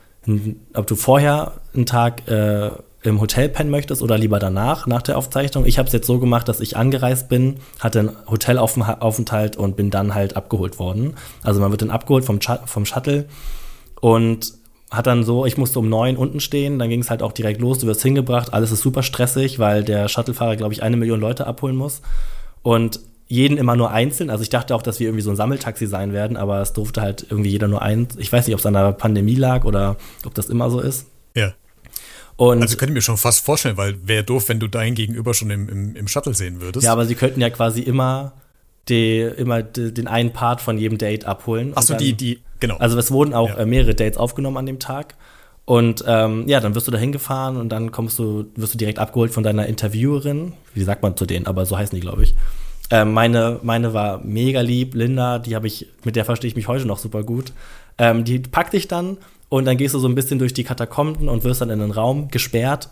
ob 0.74 0.88
du 0.88 0.96
vorher 0.96 1.56
einen 1.74 1.86
Tag 1.86 2.26
äh, 2.30 2.72
im 3.04 3.20
Hotel 3.20 3.50
pennen 3.50 3.70
möchtest 3.70 4.02
oder 4.02 4.18
lieber 4.18 4.40
danach, 4.40 4.88
nach 4.88 5.02
der 5.02 5.18
Aufzeichnung. 5.18 5.66
Ich 5.66 5.78
habe 5.78 5.88
es 5.88 5.94
jetzt 5.94 6.08
so 6.08 6.20
gemacht, 6.20 6.48
dass 6.48 6.62
ich 6.62 6.78
angereist 6.78 7.30
bin, 7.30 7.58
hatte 7.80 8.00
einen 8.00 8.12
Hotelaufenthalt 8.30 9.58
und 9.58 9.76
bin 9.76 9.90
dann 9.90 10.16
halt 10.16 10.36
abgeholt 10.36 10.80
worden. 10.80 11.16
Also 11.44 11.60
man 11.60 11.72
wird 11.72 11.82
dann 11.82 11.92
abgeholt 11.92 12.26
vom, 12.26 12.40
vom 12.42 12.86
Shuttle 12.86 13.26
und 14.00 14.54
hat 14.90 15.08
dann 15.08 15.24
so, 15.24 15.46
ich 15.46 15.58
musste 15.58 15.80
um 15.80 15.90
neun 15.90 16.18
unten 16.18 16.40
stehen, 16.40 16.80
dann 16.80 16.90
ging 16.90 17.02
es 17.02 17.10
halt 17.10 17.24
auch 17.24 17.32
direkt 17.32 17.60
los, 17.60 17.80
du 17.80 17.88
wirst 17.88 18.04
hingebracht, 18.04 18.54
alles 18.54 18.72
ist 18.72 18.82
super 18.82 19.02
stressig, 19.02 19.58
weil 19.58 19.84
der 19.84 20.08
Shuttlefahrer, 20.08 20.56
glaube 20.56 20.74
ich, 20.74 20.84
eine 20.84 20.98
Million 20.98 21.20
Leute 21.20 21.48
abholen 21.48 21.76
muss. 21.76 22.02
Und 22.62 23.00
jeden 23.28 23.58
immer 23.58 23.76
nur 23.76 23.90
einzeln. 23.90 24.30
Also 24.30 24.44
ich 24.44 24.50
dachte 24.50 24.76
auch, 24.76 24.84
dass 24.84 25.00
wir 25.00 25.08
irgendwie 25.08 25.24
so 25.24 25.32
ein 25.32 25.36
Sammeltaxi 25.36 25.88
sein 25.88 26.14
werden, 26.14 26.38
aber 26.38 26.62
es 26.62 26.74
durfte 26.74 27.02
halt 27.02 27.26
irgendwie 27.30 27.50
jeder 27.50 27.68
nur 27.68 27.82
eins. 27.82 28.16
Ich 28.18 28.32
weiß 28.32 28.46
nicht, 28.46 28.54
ob 28.54 28.60
es 28.60 28.66
an 28.66 28.74
der 28.74 28.92
Pandemie 28.92 29.36
lag 29.36 29.66
oder 29.66 29.98
ob 30.26 30.36
das 30.36 30.50
immer 30.50 30.70
so 30.70 30.80
ist. 30.80 31.08
Ja. 31.36 31.54
Und 32.36 32.62
also 32.62 32.78
könnte 32.78 32.92
ich 32.92 32.96
mir 32.96 33.02
schon 33.02 33.18
fast 33.18 33.46
vorstellen, 33.46 33.78
weil 33.78 33.96
wäre 34.08 34.24
doof, 34.24 34.50
wenn 34.50 34.60
du 34.60 34.68
dein 34.68 34.96
Gegenüber 34.96 35.34
schon 35.34 35.50
im, 35.50 35.70
im, 35.70 35.96
im 35.96 36.08
Shuttle 36.08 36.34
sehen 36.34 36.62
würdest. 36.62 36.86
Ja, 36.86 36.92
aber 36.92 37.06
sie 37.06 37.16
könnten 37.16 37.42
ja 37.42 37.50
quasi 37.50 37.82
immer, 37.82 38.34
die, 38.90 39.20
immer 39.20 39.62
die, 39.62 39.94
den 39.94 40.08
einen 40.08 40.34
Part 40.34 40.62
von 40.62 40.78
jedem 40.78 40.98
Date 40.98 41.26
abholen. 41.26 41.76
Achso, 41.76 41.96
die, 41.96 42.14
die, 42.14 42.40
genau. 42.60 42.78
Also 42.78 42.98
es 42.98 43.12
wurden 43.12 43.34
auch 43.34 43.50
ja. 43.50 43.58
Äh, 43.58 43.66
mehrere 43.66 43.94
Dates 43.94 44.18
aufgenommen 44.18 44.58
an 44.58 44.66
dem 44.66 44.80
Tag. 44.80 45.16
Und 45.66 46.04
ähm, 46.08 46.48
ja, 46.48 46.60
dann 46.60 46.76
wirst 46.76 46.88
du 46.88 46.92
da 46.92 46.98
hingefahren 46.98 47.56
und 47.56 47.70
dann 47.70 47.92
kommst 47.92 48.20
du, 48.20 48.46
wirst 48.56 48.74
du 48.74 48.78
direkt 48.78 49.00
abgeholt 49.00 49.32
von 49.32 49.44
deiner 49.44 49.68
Interviewerin. 49.68 50.54
Wie 50.74 50.84
sagt 50.84 51.04
man 51.04 51.16
zu 51.16 51.26
denen, 51.26 51.48
aber 51.48 51.66
so 51.66 51.78
heißen 51.78 51.96
die, 51.96 52.02
glaube 52.02 52.24
ich. 52.24 52.36
Ähm, 52.90 53.14
meine, 53.14 53.60
meine 53.64 53.94
war 53.94 54.22
mega 54.24 54.60
lieb, 54.60 54.94
Linda, 54.94 55.40
die 55.40 55.56
habe 55.56 55.68
ich, 55.68 55.88
mit 56.04 56.16
der 56.16 56.26
verstehe 56.26 56.50
ich 56.50 56.56
mich 56.56 56.68
heute 56.68 56.86
noch 56.86 56.98
super 56.98 57.24
gut. 57.24 57.54
Ähm, 57.98 58.26
die 58.26 58.40
packt 58.40 58.74
dich 58.74 58.90
dann 58.90 59.18
und 59.54 59.66
dann 59.66 59.78
gehst 59.78 59.94
du 59.94 60.00
so 60.00 60.08
ein 60.08 60.16
bisschen 60.16 60.40
durch 60.40 60.56
die 60.56 60.64
Katakomben 60.64 61.30
und 61.30 61.44
wirst 61.44 61.62
dann 61.62 61.70
in 61.70 61.78
den 61.78 61.92
Raum 61.92 62.30
gesperrt. 62.30 62.90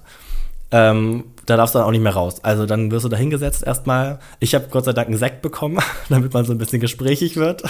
Ähm, 0.69 1.23
da 1.47 1.57
darfst 1.57 1.73
du 1.73 1.79
dann 1.79 1.87
auch 1.87 1.91
nicht 1.91 2.03
mehr 2.03 2.13
raus. 2.13 2.43
Also 2.43 2.67
dann 2.67 2.91
wirst 2.91 3.03
du 3.03 3.09
da 3.09 3.17
hingesetzt 3.17 3.63
erstmal. 3.63 4.19
Ich 4.39 4.53
habe 4.53 4.67
Gott 4.69 4.85
sei 4.85 4.93
Dank 4.93 5.07
einen 5.07 5.17
Sekt 5.17 5.41
bekommen, 5.41 5.79
damit 6.09 6.35
man 6.35 6.45
so 6.45 6.53
ein 6.53 6.59
bisschen 6.59 6.79
gesprächig 6.79 7.35
wird. 7.35 7.63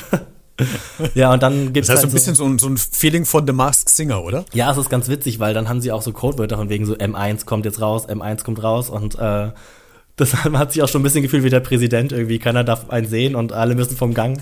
ja, 1.16 1.32
und 1.32 1.42
dann 1.42 1.72
gibt's 1.72 1.88
Das 1.88 2.04
heißt 2.04 2.04
halt 2.04 2.12
so 2.12 2.18
ein 2.30 2.36
bisschen 2.36 2.36
so, 2.36 2.58
so, 2.58 2.68
ein 2.68 2.76
Feeling 2.76 3.24
von 3.24 3.48
The 3.48 3.54
Masked 3.54 3.88
Singer, 3.88 4.22
oder? 4.26 4.44
Ja, 4.52 4.70
es 4.70 4.78
ist 4.78 4.90
ganz 4.90 5.08
witzig, 5.08 5.40
weil 5.40 5.54
dann 5.54 5.70
haben 5.70 5.80
sie 5.80 5.94
auch 5.94 6.02
so 6.02 6.12
Codewörter 6.12 6.58
von 6.58 6.68
wegen 6.68 6.86
so 6.86 6.94
M1 6.94 7.46
kommt 7.46 7.64
jetzt 7.64 7.80
raus, 7.80 8.10
M1 8.10 8.44
kommt 8.44 8.62
raus 8.62 8.90
und 8.90 9.18
äh, 9.18 9.52
das 10.18 10.34
hat 10.44 10.74
sich 10.74 10.84
auch 10.84 10.90
schon 10.90 11.00
ein 11.00 11.04
bisschen 11.04 11.24
gefühlt 11.24 11.46
wie 11.46 11.50
der 11.50 11.62
Präsident 11.62 12.12
irgendwie. 12.12 12.40
Keiner 12.40 12.66
darf 12.66 12.90
einen 12.90 13.08
sehen 13.08 13.36
und 13.36 13.54
alle 13.54 13.74
müssen 13.74 13.96
vom 13.96 14.14
Gang. 14.14 14.42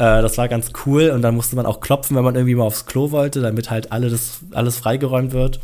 Äh, 0.00 0.22
das 0.22 0.38
war 0.38 0.48
ganz 0.48 0.72
cool 0.86 1.10
und 1.10 1.20
dann 1.20 1.36
musste 1.36 1.56
man 1.56 1.66
auch 1.66 1.80
klopfen, 1.80 2.16
wenn 2.16 2.24
man 2.24 2.34
irgendwie 2.34 2.54
mal 2.54 2.64
aufs 2.64 2.86
Klo 2.86 3.10
wollte, 3.10 3.42
damit 3.42 3.70
halt 3.70 3.92
alle 3.92 4.08
das, 4.08 4.40
alles 4.52 4.78
freigeräumt 4.78 5.32
wird. 5.32 5.60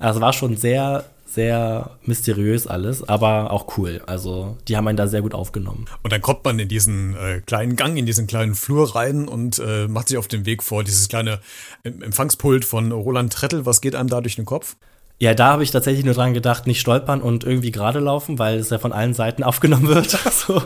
Also 0.00 0.20
war 0.20 0.32
schon 0.32 0.56
sehr, 0.56 1.04
sehr 1.24 1.90
mysteriös 2.04 2.66
alles, 2.66 3.08
aber 3.08 3.52
auch 3.52 3.78
cool. 3.78 4.02
Also 4.06 4.56
die 4.66 4.76
haben 4.76 4.88
einen 4.88 4.96
da 4.96 5.06
sehr 5.06 5.22
gut 5.22 5.34
aufgenommen. 5.34 5.86
Und 6.02 6.12
dann 6.12 6.20
kommt 6.20 6.44
man 6.44 6.58
in 6.58 6.66
diesen 6.66 7.14
äh, 7.14 7.42
kleinen 7.46 7.76
Gang, 7.76 7.96
in 7.96 8.06
diesen 8.06 8.26
kleinen 8.26 8.56
Flur 8.56 8.96
rein 8.96 9.28
und 9.28 9.60
äh, 9.60 9.86
macht 9.86 10.08
sich 10.08 10.18
auf 10.18 10.26
den 10.26 10.46
Weg 10.46 10.64
vor 10.64 10.82
dieses 10.82 11.08
kleine 11.08 11.38
Empfangspult 11.84 12.64
von 12.64 12.90
Roland 12.90 13.32
Trettel. 13.32 13.66
Was 13.66 13.80
geht 13.80 13.94
einem 13.94 14.08
da 14.08 14.20
durch 14.20 14.34
den 14.34 14.46
Kopf? 14.46 14.74
Ja, 15.22 15.34
da 15.34 15.52
habe 15.52 15.62
ich 15.62 15.70
tatsächlich 15.70 16.06
nur 16.06 16.14
dran 16.14 16.32
gedacht, 16.32 16.66
nicht 16.66 16.80
stolpern 16.80 17.20
und 17.20 17.44
irgendwie 17.44 17.70
gerade 17.70 17.98
laufen, 17.98 18.38
weil 18.38 18.58
es 18.58 18.70
ja 18.70 18.78
von 18.78 18.92
allen 18.92 19.12
Seiten 19.12 19.42
aufgenommen 19.44 19.86
wird. 19.86 20.10
so. 20.32 20.62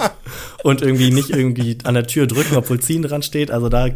Und 0.63 0.81
irgendwie 0.81 1.11
nicht 1.11 1.31
irgendwie 1.31 1.77
an 1.83 1.95
der 1.95 2.07
Tür 2.07 2.29
drücken, 2.29 2.57
obwohl 2.57 2.79
Ziehen 2.79 3.03
dran 3.03 3.23
steht. 3.23 3.51
Also 3.51 3.69
da 3.69 3.89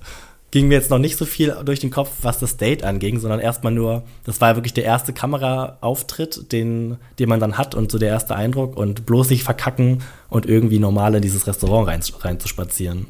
ging 0.50 0.68
mir 0.68 0.74
jetzt 0.74 0.88
noch 0.88 0.98
nicht 0.98 1.18
so 1.18 1.26
viel 1.26 1.54
durch 1.66 1.80
den 1.80 1.90
Kopf, 1.90 2.10
was 2.22 2.38
das 2.38 2.56
Date 2.56 2.82
anging, 2.82 3.18
sondern 3.20 3.40
erstmal 3.40 3.74
nur, 3.74 4.04
das 4.24 4.40
war 4.40 4.50
ja 4.50 4.56
wirklich 4.56 4.72
der 4.72 4.84
erste 4.84 5.12
Kameraauftritt, 5.12 6.50
den, 6.50 6.96
den 7.18 7.28
man 7.28 7.38
dann 7.38 7.58
hat 7.58 7.74
und 7.74 7.92
so 7.92 7.98
der 7.98 8.08
erste 8.08 8.34
Eindruck 8.34 8.74
und 8.74 9.04
bloß 9.04 9.28
nicht 9.28 9.44
verkacken 9.44 10.02
und 10.30 10.46
irgendwie 10.46 10.78
normal 10.78 11.14
in 11.14 11.22
dieses 11.22 11.46
Restaurant 11.46 11.88
rein, 11.88 12.00
rein 12.20 12.40
zu 12.40 12.48
spazieren. 12.48 13.08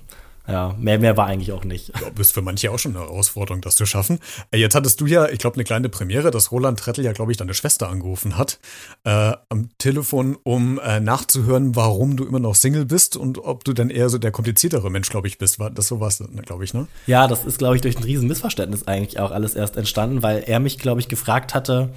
Ja, 0.49 0.75
mehr, 0.79 0.99
mehr 0.99 1.17
war 1.17 1.27
eigentlich 1.27 1.53
auch 1.53 1.65
nicht. 1.65 1.89
Ja, 2.01 2.09
ist 2.19 2.33
für 2.33 2.43
manche 2.43 2.71
auch 2.71 2.79
schon 2.79 2.97
eine 2.97 3.05
Herausforderung, 3.05 3.61
das 3.61 3.75
zu 3.75 3.85
schaffen. 3.85 4.21
Äh, 4.51 4.59
jetzt 4.59 4.75
hattest 4.75 5.01
du 5.01 5.07
ja, 5.07 5.29
ich 5.29 5.39
glaube, 5.39 5.55
eine 5.55 5.65
kleine 5.65 5.89
Premiere, 5.89 6.31
dass 6.31 6.53
Roland 6.53 6.79
Trettel 6.79 7.05
ja, 7.05 7.13
glaube 7.13 7.33
ich, 7.33 7.39
deine 7.39 7.55
Schwester 7.55 7.89
angerufen 7.89 8.39
hat 8.39 8.59
äh, 9.05 9.33
am 9.49 9.71
Telefon, 9.79 10.37
um 10.43 10.79
äh, 10.79 11.01
nachzuhören, 11.01 11.75
warum 11.75 12.17
du 12.17 12.25
immer 12.25 12.39
noch 12.39 12.55
Single 12.55 12.85
bist 12.85 13.17
und 13.17 13.39
ob 13.39 13.65
du 13.65 13.73
dann 13.73 13.91
eher 13.91 14.09
so 14.09 14.19
der 14.19 14.31
kompliziertere 14.31 14.91
Mensch, 14.91 15.09
glaube 15.11 15.27
ich, 15.29 15.39
bist. 15.39 15.59
War 15.59 15.71
das 15.71 15.89
sowas, 15.89 16.23
glaube 16.45 16.65
ich, 16.65 16.75
ne? 16.75 16.87
Ja, 17.07 17.27
das 17.27 17.45
ist, 17.45 17.59
glaube 17.59 17.77
ich, 17.77 17.83
durch 17.83 17.97
ein 17.97 18.05
riesen 18.05 18.29
Missverständnis 18.29 18.87
eigentlich 18.87 19.19
auch 19.19 19.33
alles 19.33 19.55
erst 19.55 19.77
entstanden, 19.77 20.23
weil 20.23 20.45
er 20.47 20.61
mich, 20.61 20.79
glaube 20.79 21.01
ich, 21.01 21.09
gefragt 21.09 21.55
hatte, 21.55 21.91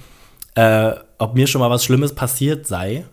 äh, 0.54 0.92
ob 1.18 1.34
mir 1.34 1.46
schon 1.46 1.60
mal 1.60 1.70
was 1.70 1.84
Schlimmes 1.84 2.14
passiert 2.14 2.66
sei. 2.66 3.04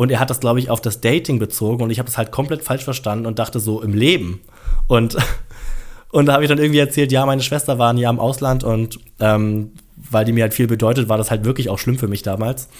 Und 0.00 0.10
er 0.10 0.18
hat 0.18 0.30
das, 0.30 0.40
glaube 0.40 0.60
ich, 0.60 0.70
auf 0.70 0.80
das 0.80 1.02
Dating 1.02 1.38
bezogen 1.38 1.82
und 1.82 1.90
ich 1.90 1.98
habe 1.98 2.08
es 2.08 2.16
halt 2.16 2.30
komplett 2.30 2.64
falsch 2.64 2.84
verstanden 2.84 3.26
und 3.26 3.38
dachte 3.38 3.60
so 3.60 3.82
im 3.82 3.92
Leben. 3.92 4.40
Und, 4.86 5.14
und 6.10 6.24
da 6.24 6.32
habe 6.32 6.42
ich 6.42 6.48
dann 6.48 6.56
irgendwie 6.56 6.78
erzählt, 6.78 7.12
ja, 7.12 7.26
meine 7.26 7.42
Schwester 7.42 7.78
war 7.78 7.92
ein 7.92 7.98
Jahr 7.98 8.10
im 8.10 8.18
Ausland 8.18 8.64
und 8.64 8.98
ähm, 9.18 9.72
weil 9.96 10.24
die 10.24 10.32
mir 10.32 10.44
halt 10.44 10.54
viel 10.54 10.68
bedeutet, 10.68 11.10
war 11.10 11.18
das 11.18 11.30
halt 11.30 11.44
wirklich 11.44 11.68
auch 11.68 11.78
schlimm 11.78 11.98
für 11.98 12.08
mich 12.08 12.22
damals. 12.22 12.70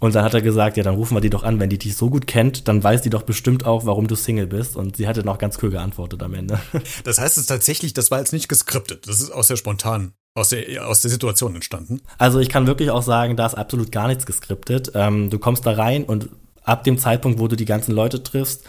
Und 0.00 0.16
dann 0.16 0.24
hat 0.24 0.34
er 0.34 0.42
gesagt, 0.42 0.76
ja, 0.76 0.82
dann 0.82 0.96
rufen 0.96 1.16
wir 1.16 1.20
die 1.20 1.30
doch 1.30 1.44
an, 1.44 1.60
wenn 1.60 1.70
die 1.70 1.78
dich 1.78 1.94
so 1.94 2.10
gut 2.10 2.26
kennt, 2.26 2.66
dann 2.66 2.82
weiß 2.82 3.02
die 3.02 3.10
doch 3.10 3.22
bestimmt 3.22 3.64
auch, 3.64 3.86
warum 3.86 4.08
du 4.08 4.16
Single 4.16 4.48
bist. 4.48 4.74
Und 4.74 4.96
sie 4.96 5.06
hatte 5.06 5.24
noch 5.24 5.38
ganz 5.38 5.60
cool 5.62 5.70
geantwortet 5.70 6.24
am 6.24 6.34
Ende. 6.34 6.58
Das 7.04 7.20
heißt 7.20 7.38
es 7.38 7.46
tatsächlich, 7.46 7.94
das 7.94 8.10
war 8.10 8.18
jetzt 8.18 8.32
nicht 8.32 8.48
geskriptet, 8.48 9.06
das 9.06 9.20
ist 9.20 9.30
auch 9.30 9.44
sehr 9.44 9.56
spontan 9.56 10.12
aus 10.34 10.48
der, 10.48 10.88
aus 10.88 11.02
der 11.02 11.12
Situation 11.12 11.54
entstanden? 11.54 12.00
Also 12.18 12.40
ich 12.40 12.48
kann 12.48 12.66
wirklich 12.66 12.90
auch 12.90 13.04
sagen, 13.04 13.36
da 13.36 13.46
ist 13.46 13.54
absolut 13.54 13.92
gar 13.92 14.08
nichts 14.08 14.26
geskriptet. 14.26 14.90
Ähm, 14.96 15.30
du 15.30 15.38
kommst 15.38 15.64
da 15.64 15.70
rein 15.70 16.02
und 16.02 16.30
ab 16.64 16.84
dem 16.84 16.98
Zeitpunkt, 16.98 17.38
wo 17.38 17.48
du 17.48 17.56
die 17.56 17.64
ganzen 17.64 17.92
Leute 17.92 18.22
triffst, 18.22 18.64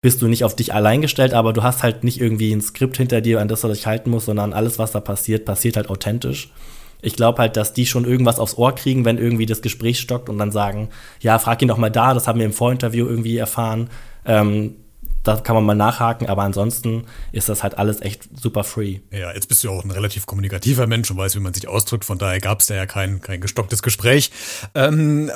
bist 0.00 0.20
du 0.20 0.28
nicht 0.28 0.44
auf 0.44 0.54
dich 0.54 0.74
allein 0.74 1.00
gestellt, 1.00 1.32
aber 1.32 1.52
du 1.54 1.62
hast 1.62 1.82
halt 1.82 2.04
nicht 2.04 2.20
irgendwie 2.20 2.52
ein 2.52 2.60
Skript 2.60 2.96
hinter 2.96 3.20
dir, 3.22 3.40
an 3.40 3.48
das 3.48 3.62
du 3.62 3.68
dich 3.68 3.86
halten 3.86 4.10
musst, 4.10 4.26
sondern 4.26 4.52
alles, 4.52 4.78
was 4.78 4.92
da 4.92 5.00
passiert, 5.00 5.46
passiert 5.46 5.76
halt 5.76 5.88
authentisch. 5.88 6.50
Ich 7.00 7.16
glaube 7.16 7.38
halt, 7.38 7.56
dass 7.56 7.72
die 7.72 7.86
schon 7.86 8.04
irgendwas 8.04 8.38
aufs 8.38 8.56
Ohr 8.56 8.74
kriegen, 8.74 9.04
wenn 9.04 9.18
irgendwie 9.18 9.46
das 9.46 9.62
Gespräch 9.62 10.00
stockt 10.00 10.28
und 10.28 10.38
dann 10.38 10.52
sagen, 10.52 10.88
ja, 11.20 11.38
frag 11.38 11.62
ihn 11.62 11.68
doch 11.68 11.78
mal 11.78 11.90
da, 11.90 12.12
das 12.12 12.28
haben 12.28 12.38
wir 12.38 12.46
im 12.46 12.52
Vorinterview 12.52 13.06
irgendwie 13.06 13.36
erfahren. 13.38 13.88
Ähm, 14.26 14.76
da 15.22 15.36
kann 15.36 15.54
man 15.56 15.64
mal 15.64 15.74
nachhaken, 15.74 16.28
aber 16.28 16.42
ansonsten 16.42 17.04
ist 17.32 17.48
das 17.48 17.62
halt 17.62 17.78
alles 17.78 18.02
echt 18.02 18.28
super 18.38 18.62
free. 18.62 18.98
Ja, 19.10 19.32
jetzt 19.32 19.48
bist 19.48 19.64
du 19.64 19.70
auch 19.70 19.84
ein 19.84 19.90
relativ 19.90 20.26
kommunikativer 20.26 20.86
Mensch 20.86 21.10
und 21.10 21.16
weißt, 21.16 21.34
wie 21.34 21.40
man 21.40 21.54
sich 21.54 21.66
ausdrückt, 21.66 22.04
von 22.04 22.18
daher 22.18 22.40
gab 22.40 22.60
es 22.60 22.66
da 22.66 22.74
ja 22.74 22.84
kein, 22.84 23.22
kein 23.22 23.40
gestocktes 23.40 23.82
Gespräch. 23.82 24.30
Ähm, 24.74 25.30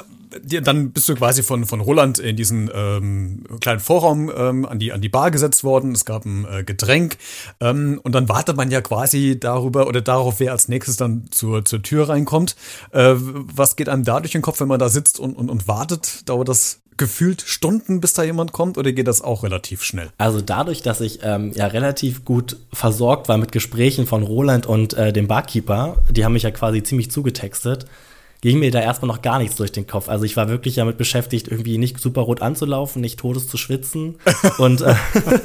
dann 0.62 0.92
bist 0.92 1.08
du 1.08 1.14
quasi 1.14 1.42
von, 1.42 1.64
von 1.64 1.80
Roland 1.80 2.18
in 2.18 2.36
diesen 2.36 2.70
ähm, 2.74 3.44
kleinen 3.60 3.80
Vorraum 3.80 4.30
ähm, 4.34 4.66
an, 4.66 4.78
die, 4.78 4.92
an 4.92 5.00
die 5.00 5.08
Bar 5.08 5.30
gesetzt 5.30 5.64
worden. 5.64 5.92
Es 5.92 6.04
gab 6.04 6.24
ein 6.24 6.46
äh, 6.50 6.64
Getränk. 6.64 7.16
Ähm, 7.60 8.00
und 8.02 8.14
dann 8.14 8.28
wartet 8.28 8.56
man 8.56 8.70
ja 8.70 8.80
quasi 8.80 9.38
darüber 9.38 9.86
oder 9.86 10.00
darauf, 10.00 10.40
wer 10.40 10.52
als 10.52 10.68
nächstes 10.68 10.96
dann 10.96 11.26
zur, 11.30 11.64
zur 11.64 11.82
Tür 11.82 12.08
reinkommt. 12.08 12.56
Äh, 12.92 13.14
was 13.16 13.76
geht 13.76 13.88
einem 13.88 14.04
da 14.04 14.20
durch 14.20 14.32
den 14.32 14.42
Kopf, 14.42 14.60
wenn 14.60 14.68
man 14.68 14.78
da 14.78 14.88
sitzt 14.88 15.18
und, 15.18 15.34
und, 15.34 15.50
und 15.50 15.68
wartet? 15.68 16.28
Dauert 16.28 16.48
das 16.48 16.80
gefühlt 16.98 17.42
Stunden, 17.42 18.00
bis 18.00 18.12
da 18.12 18.24
jemand 18.24 18.52
kommt, 18.52 18.76
oder 18.76 18.92
geht 18.92 19.06
das 19.06 19.22
auch 19.22 19.44
relativ 19.44 19.82
schnell? 19.82 20.10
Also 20.18 20.40
dadurch, 20.42 20.82
dass 20.82 21.00
ich 21.00 21.20
ähm, 21.22 21.52
ja 21.54 21.68
relativ 21.68 22.24
gut 22.24 22.56
versorgt 22.72 23.28
war 23.28 23.38
mit 23.38 23.52
Gesprächen 23.52 24.06
von 24.06 24.22
Roland 24.22 24.66
und 24.66 24.94
äh, 24.94 25.12
dem 25.12 25.28
Barkeeper, 25.28 26.04
die 26.10 26.24
haben 26.24 26.32
mich 26.34 26.42
ja 26.42 26.50
quasi 26.50 26.82
ziemlich 26.82 27.10
zugetextet, 27.10 27.86
ging 28.40 28.58
mir 28.60 28.70
da 28.70 28.80
erstmal 28.80 29.08
noch 29.08 29.22
gar 29.22 29.38
nichts 29.38 29.56
durch 29.56 29.72
den 29.72 29.86
Kopf. 29.86 30.08
Also 30.08 30.24
ich 30.24 30.36
war 30.36 30.48
wirklich 30.48 30.76
damit 30.76 30.96
beschäftigt, 30.96 31.48
irgendwie 31.48 31.78
nicht 31.78 31.98
super 31.98 32.22
rot 32.22 32.40
anzulaufen, 32.40 33.02
nicht 33.02 33.18
todes 33.18 33.48
zu 33.48 33.56
schwitzen 33.56 34.16
und, 34.58 34.80
äh, 34.80 34.94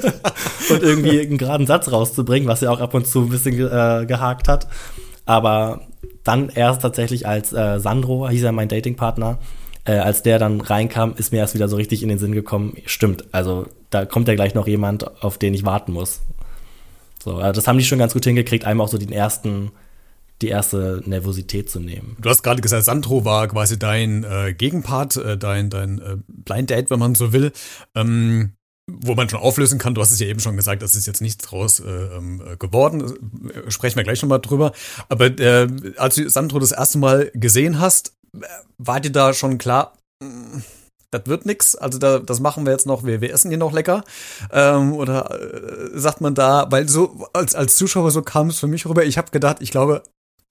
und 0.69 0.83
irgendwie 0.83 1.19
einen 1.21 1.37
geraden 1.37 1.65
Satz 1.65 1.91
rauszubringen, 1.91 2.47
was 2.47 2.61
ja 2.61 2.69
auch 2.69 2.79
ab 2.79 2.93
und 2.93 3.07
zu 3.07 3.21
ein 3.21 3.29
bisschen 3.29 3.55
äh, 3.55 4.05
gehakt 4.05 4.47
hat. 4.47 4.67
Aber 5.25 5.81
dann 6.23 6.49
erst 6.49 6.81
tatsächlich 6.81 7.27
als 7.27 7.53
äh, 7.53 7.79
Sandro, 7.79 8.29
hieß 8.29 8.43
er 8.43 8.51
mein 8.51 8.67
Datingpartner, 8.67 9.39
äh, 9.85 9.93
als 9.93 10.23
der 10.23 10.39
dann 10.39 10.61
reinkam, 10.61 11.13
ist 11.17 11.31
mir 11.31 11.39
erst 11.39 11.55
wieder 11.55 11.67
so 11.67 11.75
richtig 11.75 12.03
in 12.03 12.09
den 12.09 12.19
Sinn 12.19 12.33
gekommen, 12.33 12.77
stimmt, 12.85 13.25
also 13.33 13.65
da 13.89 14.05
kommt 14.05 14.27
ja 14.27 14.35
gleich 14.35 14.53
noch 14.53 14.67
jemand, 14.67 15.23
auf 15.23 15.37
den 15.37 15.53
ich 15.53 15.65
warten 15.65 15.91
muss. 15.91 16.21
So, 17.23 17.37
also 17.37 17.53
das 17.53 17.67
haben 17.67 17.77
die 17.77 17.85
schon 17.85 17.99
ganz 17.99 18.13
gut 18.13 18.23
hingekriegt, 18.23 18.65
einmal 18.65 18.85
auch 18.85 18.91
so 18.91 18.97
den 18.97 19.11
ersten 19.11 19.71
die 20.41 20.49
erste 20.49 21.01
Nervosität 21.05 21.69
zu 21.69 21.79
nehmen. 21.79 22.17
Du 22.19 22.29
hast 22.29 22.43
gerade 22.43 22.61
gesagt, 22.61 22.83
Sandro 22.83 23.23
war 23.23 23.47
quasi 23.47 23.79
dein 23.79 24.23
äh, 24.23 24.53
Gegenpart, 24.53 25.17
äh, 25.17 25.37
dein, 25.37 25.69
dein 25.69 25.99
äh, 25.99 26.17
Blind 26.27 26.69
Date, 26.69 26.89
wenn 26.89 26.99
man 26.99 27.15
so 27.15 27.31
will. 27.31 27.51
Ähm, 27.95 28.53
wo 28.87 29.15
man 29.15 29.29
schon 29.29 29.39
auflösen 29.39 29.79
kann, 29.79 29.95
du 29.95 30.01
hast 30.01 30.11
es 30.11 30.19
ja 30.19 30.27
eben 30.27 30.41
schon 30.41 30.57
gesagt, 30.57 30.81
das 30.81 30.95
ist 30.95 31.05
jetzt 31.05 31.21
nichts 31.21 31.45
draus 31.45 31.79
äh, 31.79 31.89
ähm, 31.89 32.41
geworden, 32.59 33.13
äh, 33.49 33.71
sprechen 33.71 33.95
wir 33.95 34.03
gleich 34.03 34.21
nochmal 34.21 34.41
drüber. 34.41 34.73
Aber 35.07 35.27
äh, 35.39 35.69
als 35.95 36.15
du 36.15 36.29
Sandro 36.29 36.59
das 36.59 36.73
erste 36.73 36.97
Mal 36.97 37.31
gesehen 37.33 37.79
hast, 37.79 38.13
äh, 38.35 38.45
war 38.77 38.99
dir 38.99 39.11
da 39.11 39.33
schon 39.33 39.57
klar, 39.57 39.93
mm, 40.21 40.59
das 41.11 41.27
wird 41.27 41.45
nix, 41.45 41.75
also 41.75 41.97
da, 41.97 42.19
das 42.19 42.39
machen 42.39 42.65
wir 42.65 42.73
jetzt 42.73 42.87
noch, 42.87 43.05
wir, 43.05 43.21
wir 43.21 43.31
essen 43.33 43.49
hier 43.49 43.57
noch 43.57 43.71
lecker. 43.71 44.03
Ähm, 44.51 44.93
oder 44.93 45.31
äh, 45.31 45.97
sagt 45.97 46.19
man 46.19 46.35
da, 46.35 46.67
weil 46.69 46.89
so 46.89 47.27
als, 47.33 47.55
als 47.55 47.75
Zuschauer 47.75 48.11
so 48.11 48.21
kam 48.21 48.49
es 48.49 48.59
für 48.59 48.67
mich 48.67 48.85
rüber, 48.85 49.05
ich 49.05 49.17
habe 49.17 49.31
gedacht, 49.31 49.57
ich 49.61 49.71
glaube, 49.71 50.03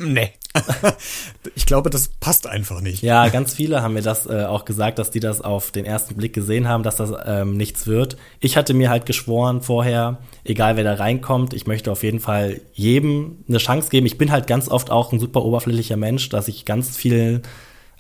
Nee. 0.03 0.33
ich 1.55 1.65
glaube, 1.65 1.89
das 1.89 2.09
passt 2.09 2.47
einfach 2.47 2.81
nicht. 2.81 3.03
Ja, 3.03 3.29
ganz 3.29 3.55
viele 3.55 3.83
haben 3.83 3.95
mir 3.95 4.03
das 4.03 4.27
äh, 4.27 4.45
auch 4.45 4.65
gesagt, 4.65 4.99
dass 4.99 5.11
die 5.11 5.21
das 5.21 5.41
auf 5.41 5.71
den 5.71 5.85
ersten 5.85 6.15
Blick 6.17 6.35
gesehen 6.35 6.69
haben, 6.69 6.83
dass 6.83 6.97
das 6.97 7.13
ähm, 7.25 7.57
nichts 7.57 7.87
wird. 7.87 8.17
Ich 8.41 8.57
hatte 8.57 8.75
mir 8.75 8.91
halt 8.91 9.07
geschworen 9.07 9.63
vorher, 9.63 10.19
egal 10.45 10.77
wer 10.77 10.85
da 10.85 10.95
reinkommt, 10.95 11.55
ich 11.55 11.67
möchte 11.67 11.91
auf 11.91 12.03
jeden 12.03 12.21
Fall 12.21 12.61
jedem 12.73 13.39
eine 13.49 13.59
Chance 13.59 13.89
geben. 13.89 14.07
Ich 14.07 14.19
bin 14.19 14.31
halt 14.31 14.47
ganz 14.47 14.69
oft 14.69 14.91
auch 14.91 15.13
ein 15.13 15.21
super 15.21 15.43
oberflächlicher 15.45 15.97
Mensch, 15.97 16.29
dass 16.29 16.49
ich 16.49 16.65
ganz 16.65 16.97
viel 16.97 17.43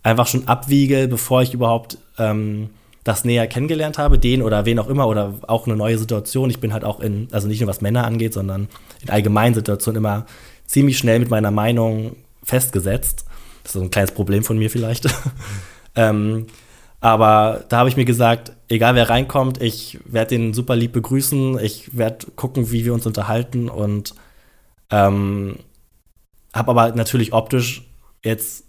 einfach 0.02 0.26
schon 0.26 0.48
abwiege, 0.48 1.08
bevor 1.08 1.42
ich 1.42 1.54
überhaupt 1.54 1.98
ähm, 2.18 2.70
das 3.04 3.24
näher 3.24 3.46
kennengelernt 3.46 3.98
habe, 3.98 4.18
den 4.18 4.42
oder 4.42 4.64
wen 4.64 4.78
auch 4.78 4.88
immer 4.88 5.08
oder 5.08 5.34
auch 5.48 5.66
eine 5.66 5.76
neue 5.76 5.98
Situation. 5.98 6.50
Ich 6.50 6.60
bin 6.60 6.72
halt 6.72 6.84
auch 6.84 7.00
in, 7.00 7.28
also 7.32 7.48
nicht 7.48 7.60
nur 7.60 7.68
was 7.68 7.80
Männer 7.80 8.04
angeht, 8.04 8.32
sondern 8.32 8.68
in 9.00 9.10
allgemeinen 9.10 9.54
Situationen 9.54 9.98
immer 9.98 10.26
ziemlich 10.72 10.96
schnell 10.96 11.18
mit 11.18 11.30
meiner 11.30 11.50
Meinung 11.50 12.16
festgesetzt. 12.42 13.26
Das 13.62 13.70
ist 13.70 13.78
so 13.78 13.82
ein 13.82 13.90
kleines 13.90 14.12
Problem 14.12 14.42
von 14.42 14.58
mir 14.58 14.70
vielleicht. 14.70 15.06
ähm, 15.94 16.46
aber 17.00 17.64
da 17.68 17.78
habe 17.78 17.88
ich 17.88 17.96
mir 17.96 18.04
gesagt, 18.04 18.52
egal 18.68 18.94
wer 18.94 19.10
reinkommt, 19.10 19.60
ich 19.60 19.98
werde 20.04 20.36
den 20.36 20.54
super 20.54 20.74
lieb 20.74 20.92
begrüßen, 20.92 21.58
ich 21.58 21.96
werde 21.96 22.26
gucken, 22.36 22.70
wie 22.72 22.84
wir 22.84 22.94
uns 22.94 23.06
unterhalten 23.06 23.68
und 23.68 24.14
ähm, 24.90 25.58
habe 26.54 26.70
aber 26.70 26.94
natürlich 26.94 27.32
optisch 27.32 27.82
jetzt 28.24 28.64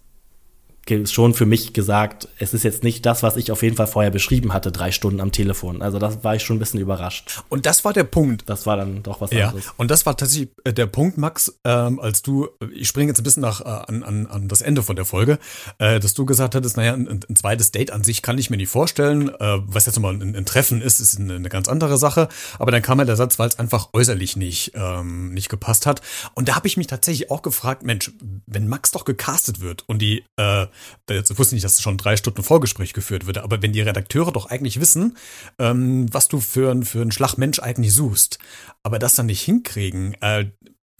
schon 1.06 1.34
für 1.34 1.46
mich 1.46 1.74
gesagt, 1.74 2.28
es 2.40 2.54
ist 2.54 2.63
jetzt 2.63 2.84
nicht 2.84 3.06
das, 3.06 3.24
was 3.24 3.38
ich 3.38 3.52
auf 3.52 3.63
jeden 3.63 3.78
Fall 3.78 3.88
vorher 3.88 4.12
beschrieben 4.12 4.54
hatte, 4.54 4.72
drei 4.72 4.92
Stunden 4.92 5.22
am 5.22 5.32
Telefon. 5.32 5.82
Also 5.82 5.98
das 5.98 6.24
war 6.24 6.36
ich 6.36 6.44
schon 6.44 6.58
ein 6.58 6.60
bisschen 6.60 6.80
überrascht. 6.80 7.42
Und 7.48 7.66
das 7.66 7.86
war 7.86 7.94
der 7.94 8.04
Punkt. 8.04 8.50
Das 8.50 8.66
war 8.66 8.75
dann 8.75 9.02
doch 9.02 9.22
was 9.22 9.32
ja. 9.32 9.48
anderes. 9.48 9.72
Und 9.78 9.92
das 9.92 10.06
war 10.06 10.18
tatsächlich 10.18 10.50
äh, 10.66 10.74
der 10.74 10.88
Punkt, 10.88 11.18
Max, 11.18 11.58
ähm, 11.63 12.00
als 12.00 12.22
du, 12.22 12.50
ich 12.74 12.90
springe 12.90 13.10
jetzt 13.10 13.20
ein 13.20 13.24
bisschen 13.24 13.42
nach 13.42 13.62
äh, 13.62 13.63
an, 13.63 14.04
an, 14.04 14.28
an 14.28 14.48
das 14.50 14.62
Ende 14.62 14.84
von 14.84 14.98
der 14.98 15.06
Folge, 15.06 15.40
äh, 15.78 16.02
dass 16.02 16.13
du 16.13 16.25
gesagt 16.25 16.54
hattest, 16.54 16.75
naja, 16.75 16.94
ein, 16.94 17.08
ein 17.08 17.36
zweites 17.36 17.72
Date 17.72 17.92
an 17.92 18.04
sich 18.04 18.22
kann 18.22 18.38
ich 18.38 18.50
mir 18.50 18.58
nicht 18.58 18.70
vorstellen. 18.70 19.30
Äh, 19.30 19.60
was 19.66 19.86
jetzt 19.86 19.96
nochmal 19.96 20.16
ein, 20.16 20.36
ein 20.36 20.46
Treffen 20.46 20.82
ist, 20.82 21.00
ist 21.00 21.18
eine, 21.18 21.36
eine, 21.36 21.50
ganz 21.50 21.70
andere 21.70 21.98
Sache. 21.98 22.28
Aber 22.60 22.72
dann 22.72 22.82
kam 22.82 23.00
ja 23.00 23.06
der 23.06 23.16
Satz, 23.16 23.40
weil 23.40 23.48
es 23.48 23.58
einfach 23.58 23.90
äußerlich 23.94 24.36
nicht, 24.36 24.74
ähm, 24.75 25.34
nicht 25.34 25.48
gepasst 25.48 25.86
hat. 25.86 26.02
Und 26.34 26.50
da 26.50 26.56
habe 26.56 26.68
ich 26.68 26.75
mich 26.75 26.88
tatsächlich 26.88 27.32
auch 27.32 27.42
gefragt, 27.42 27.84
Mensch, 27.84 28.12
wenn 28.48 28.68
Max 28.68 28.92
doch 28.92 29.06
gecastet 29.06 29.62
wird 29.62 29.86
und 29.88 30.02
die 30.02 30.25
äh, 30.36 30.68
jetzt 31.10 31.38
wusste 31.38 31.56
nicht, 31.56 31.65
dass 31.65 31.82
schon 31.82 31.98
drei 31.98 32.18
Stunden 32.18 32.44
Vorgespräch 32.44 32.94
geführt 32.94 33.25
wird, 33.25 33.38
aber 33.38 33.62
wenn 33.62 33.74
die 33.74 33.82
Redakteure 33.82 34.32
doch 34.32 34.48
eigentlich 34.48 34.80
wissen, 34.80 35.18
ähm, 35.60 36.12
was 36.13 36.27
du 36.27 36.39
für, 36.39 36.84
für 36.84 37.01
einen 37.01 37.12
Schlagmensch 37.12 37.60
eigentlich 37.60 37.94
suchst, 37.94 38.39
aber 38.84 39.00
das 39.00 39.15
dann 39.15 39.27
nicht 39.27 39.42
hinkriegen, 39.42 40.15
äh, 40.22 40.51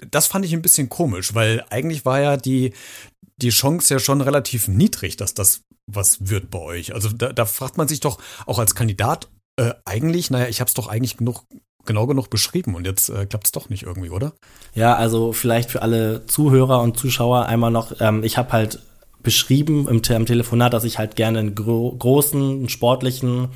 das 0.10 0.28
fand 0.28 0.46
ich 0.46 0.54
ein 0.54 0.62
bisschen 0.62 0.90
komisch, 0.90 1.34
weil 1.34 1.64
eigentlich 1.70 2.06
war 2.06 2.20
ja 2.20 2.38
die, 2.38 2.74
die 3.38 3.50
Chance 3.50 3.94
ja 3.94 4.00
schon 4.00 4.22
relativ 4.22 4.68
niedrig, 4.68 5.18
dass 5.18 5.34
das 5.34 5.62
was 5.86 6.30
wird 6.30 6.50
bei 6.50 6.60
euch. 6.60 6.94
Also 6.94 7.10
da, 7.10 7.34
da 7.34 7.46
fragt 7.46 7.78
man 7.78 7.88
sich 7.88 8.00
doch 8.00 8.18
auch 8.46 8.60
als 8.60 8.74
Kandidat 8.74 9.28
äh, 9.58 9.74
eigentlich, 9.86 10.32
naja, 10.32 10.48
ich 10.48 10.62
habe 10.62 10.70
es 10.70 10.74
doch 10.74 10.88
eigentlich 10.88 11.18
genug 11.18 11.46
genau 11.86 12.08
genug 12.08 12.30
beschrieben 12.30 12.76
und 12.76 12.86
jetzt 12.86 13.10
äh, 13.10 13.26
klappt 13.26 13.48
es 13.48 13.52
doch 13.52 13.70
nicht 13.70 13.84
irgendwie, 13.84 14.10
oder? 14.10 14.32
Ja, 14.74 14.96
also 14.96 15.34
vielleicht 15.34 15.70
für 15.70 15.82
alle 15.82 16.26
Zuhörer 16.28 16.82
und 16.82 16.98
Zuschauer 16.98 17.46
einmal 17.46 17.72
noch, 17.72 18.00
ähm, 18.00 18.24
ich 18.24 18.38
habe 18.38 18.54
halt 18.54 18.80
beschrieben 19.24 19.88
im, 19.88 20.02
im, 20.08 20.26
Telefonat, 20.26 20.74
dass 20.74 20.84
ich 20.84 21.00
halt 21.00 21.16
gerne 21.16 21.40
einen 21.40 21.56
gro 21.56 21.96
großen, 21.98 22.42
einen 22.42 22.70
sportlichen 22.70 23.50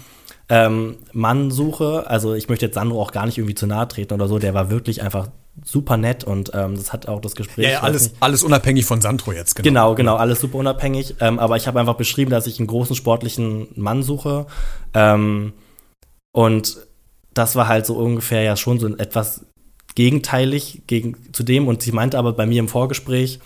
ähm, 0.50 0.98
Mann 1.12 1.52
suche. 1.52 2.08
Also 2.08 2.34
ich 2.34 2.50
möchte 2.50 2.66
jetzt 2.66 2.76
Sandro 2.76 3.02
auch 3.02 3.12
gar 3.12 3.26
nicht 3.26 3.38
irgendwie 3.38 3.56
zu 3.56 3.68
nahe 3.68 3.88
treten 3.88 4.14
oder 4.14 4.28
so. 4.28 4.40
Der 4.40 4.54
war 4.54 4.70
wirklich 4.70 5.02
einfach 5.02 5.30
super 5.64 5.98
nett 5.98 6.24
und 6.24 6.52
ähm, 6.54 6.76
das 6.76 6.94
hat 6.94 7.08
auch 7.08 7.20
das 7.20 7.36
Gespräch. 7.36 7.66
Ja, 7.66 7.72
ja 7.72 7.82
alles, 7.82 8.14
alles 8.20 8.44
unabhängig 8.44 8.86
von 8.86 9.02
Sandro 9.02 9.32
jetzt, 9.32 9.56
genau. 9.56 9.68
Genau, 9.68 9.96
genau, 9.96 10.16
alles 10.16 10.40
super 10.40 10.58
unabhängig. 10.58 11.16
Ähm, 11.20 11.40
aber 11.40 11.58
ich 11.58 11.68
habe 11.68 11.80
einfach 11.80 11.96
beschrieben, 11.96 12.32
dass 12.32 12.48
ich 12.48 12.60
einen 12.60 12.68
großen 12.68 12.96
sportlichen 12.96 13.68
Mann 13.76 14.04
suche. 14.04 14.46
Ähm, 14.94 15.54
und 16.32 16.78
das 17.34 17.56
war 17.56 17.68
halt 17.68 17.86
so 17.86 17.96
ungefähr 17.96 18.42
ja 18.42 18.56
schon 18.56 18.80
so 18.80 18.88
etwas 18.96 19.46
gegenteilig 19.96 20.84
gegen, 20.88 21.34
zu 21.34 21.44
dem. 21.44 21.68
Und 21.68 21.82
sie 21.82 21.92
meinte 21.92 22.18
aber 22.18 22.34
bei 22.34 22.46
mir 22.46 22.60
im 22.60 22.68
Vorgespräch, 22.68 23.40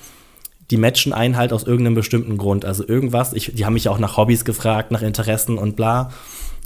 die 0.71 0.77
matchen 0.77 1.13
einen 1.13 1.37
halt 1.37 1.53
aus 1.53 1.63
irgendeinem 1.63 1.95
bestimmten 1.95 2.37
Grund. 2.37 2.63
Also 2.65 2.87
irgendwas, 2.87 3.33
ich, 3.33 3.53
die 3.53 3.65
haben 3.65 3.73
mich 3.73 3.89
auch 3.89 3.99
nach 3.99 4.17
Hobbys 4.17 4.45
gefragt, 4.45 4.91
nach 4.91 5.01
Interessen 5.01 5.57
und 5.57 5.75
bla. 5.75 6.11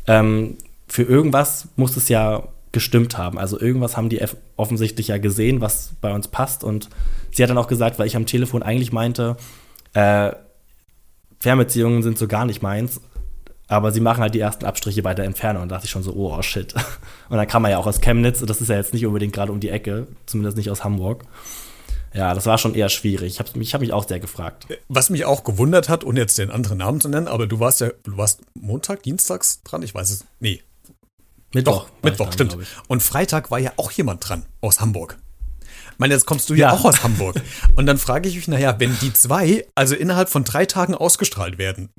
Ähm, 0.08 0.58
für 0.88 1.04
irgendwas 1.04 1.68
muss 1.76 1.98
es 1.98 2.08
ja 2.08 2.44
gestimmt 2.72 3.18
haben. 3.18 3.40
Also 3.40 3.60
irgendwas 3.60 3.98
haben 3.98 4.10
die 4.10 4.22
offensichtlich 4.58 5.08
ja 5.08 5.18
gesehen, 5.18 5.60
was 5.60 5.94
bei 6.02 6.14
uns 6.14 6.28
passt. 6.28 6.64
Und 6.64 6.90
sie 7.32 7.42
hat 7.42 7.50
dann 7.50 7.58
auch 7.58 7.68
gesagt, 7.68 7.98
weil 7.98 8.06
ich 8.06 8.16
am 8.16 8.28
Telefon 8.28 8.62
eigentlich 8.62 8.92
meinte, 8.92 9.38
äh, 9.94 10.32
Fernbeziehungen 11.40 12.04
sind 12.04 12.18
so 12.18 12.28
gar 12.28 12.46
nicht 12.46 12.62
meins. 12.62 13.02
Aber 13.68 13.92
sie 13.92 14.02
machen 14.02 14.22
halt 14.22 14.36
die 14.36 14.40
ersten 14.40 14.66
Abstriche 14.66 15.02
bei 15.02 15.16
der 15.16 15.26
Entfernung. 15.26 15.64
Und 15.64 15.70
da 15.70 15.76
dachte 15.76 15.86
ich 15.86 15.92
schon 15.92 16.04
so, 16.04 16.14
oh, 16.14 16.36
oh 16.38 16.42
shit. 16.44 16.76
Und 17.30 17.38
dann 17.38 17.48
kam 17.48 17.64
man 17.64 17.72
ja 17.72 17.80
auch 17.80 17.88
aus 17.88 18.02
Chemnitz. 18.02 18.42
Das 18.42 18.62
ist 18.62 18.70
ja 18.70 18.76
jetzt 18.76 18.94
nicht 18.94 19.08
unbedingt 19.08 19.34
gerade 19.34 19.52
um 19.52 19.60
die 19.60 19.70
Ecke. 19.70 20.06
Zumindest 20.28 20.58
nicht 20.58 20.70
aus 20.70 20.84
Hamburg. 20.84 21.24
Ja, 22.16 22.34
das 22.34 22.46
war 22.46 22.58
schon 22.58 22.76
eher 22.76 22.88
schwierig. 22.88 23.34
Ich 23.34 23.40
habe 23.40 23.50
ich 23.62 23.74
hab 23.74 23.82
mich 23.82 23.92
auch 23.92 24.08
sehr 24.08 24.22
gefragt. 24.22 24.68
Was 24.88 25.10
mich 25.10 25.26
auch 25.26 25.44
gewundert 25.44 25.90
hat, 25.90 26.06
ohne 26.06 26.22
jetzt 26.22 26.38
den 26.38 26.50
anderen 26.50 26.78
Namen 26.78 27.02
zu 27.02 27.10
nennen, 27.10 27.28
aber 27.28 27.46
du 27.46 27.60
warst 27.60 27.82
ja, 27.82 27.90
du 28.04 28.16
warst 28.16 28.42
Montag, 28.54 29.04
Dienstags 29.04 29.62
dran, 29.64 29.84
ich 29.84 29.94
weiß 29.94 30.10
es. 30.12 30.26
Nee. 30.40 30.64
Mittwoch. 31.54 31.86
Doch, 31.86 32.04
Mittwoch, 32.04 32.34
dran, 32.34 32.50
stimmt. 32.50 32.68
Und 32.88 33.04
Freitag 33.04 33.52
war 33.52 33.60
ja 33.60 33.74
auch 33.76 33.92
jemand 33.92 34.28
dran 34.28 34.46
aus 34.62 34.80
Hamburg. 34.80 35.18
meine, 35.98 36.14
jetzt 36.14 36.26
kommst 36.26 36.50
du 36.50 36.54
ja, 36.54 36.72
auch 36.72 36.86
aus 36.86 37.04
Hamburg. 37.04 37.42
Und 37.76 37.86
dann 37.86 37.98
frage 37.98 38.30
ich 38.30 38.36
mich, 38.38 38.48
naja, 38.48 38.76
wenn 38.80 38.98
die 39.00 39.12
zwei 39.12 39.66
also 39.76 39.94
innerhalb 39.96 40.30
von 40.30 40.46
drei 40.46 40.66
Tagen 40.66 40.96
ausgestrahlt 40.96 41.58
werden, 41.58 41.90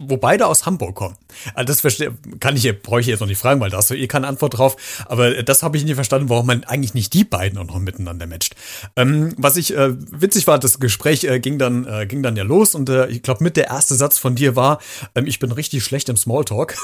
wo 0.00 0.16
beide 0.16 0.46
aus 0.46 0.64
Hamburg 0.64 0.94
kommen. 0.94 1.16
Also 1.54 1.66
das 1.66 1.80
verstehe, 1.80 2.14
kann 2.38 2.54
ich, 2.54 2.82
brauche 2.82 3.00
ich 3.00 3.08
jetzt 3.08 3.18
noch 3.18 3.26
nicht 3.26 3.40
fragen, 3.40 3.60
weil 3.60 3.70
da 3.70 3.78
hast 3.78 3.90
du 3.90 3.94
eh 3.94 4.06
keine 4.06 4.28
Antwort 4.28 4.56
drauf. 4.56 4.76
Aber 5.06 5.42
das 5.42 5.64
habe 5.64 5.76
ich 5.76 5.84
nicht 5.84 5.96
verstanden, 5.96 6.28
warum 6.28 6.46
man 6.46 6.62
eigentlich 6.64 6.94
nicht 6.94 7.14
die 7.14 7.24
beiden 7.24 7.58
auch 7.58 7.64
noch 7.64 7.80
miteinander 7.80 8.28
matcht. 8.28 8.54
Ähm, 8.94 9.34
was 9.36 9.56
ich 9.56 9.76
äh, 9.76 9.94
witzig 10.12 10.46
war, 10.46 10.60
das 10.60 10.78
Gespräch 10.78 11.24
äh, 11.24 11.40
ging 11.40 11.58
dann 11.58 11.84
äh, 11.84 12.06
ging 12.06 12.22
dann 12.22 12.36
ja 12.36 12.44
los 12.44 12.76
und 12.76 12.88
äh, 12.88 13.08
ich 13.08 13.22
glaube 13.22 13.42
mit 13.42 13.56
der 13.56 13.66
erste 13.66 13.96
Satz 13.96 14.18
von 14.18 14.36
dir 14.36 14.54
war, 14.54 14.78
ähm, 15.16 15.26
ich 15.26 15.40
bin 15.40 15.50
richtig 15.50 15.82
schlecht 15.82 16.08
im 16.08 16.16
Smalltalk. 16.16 16.76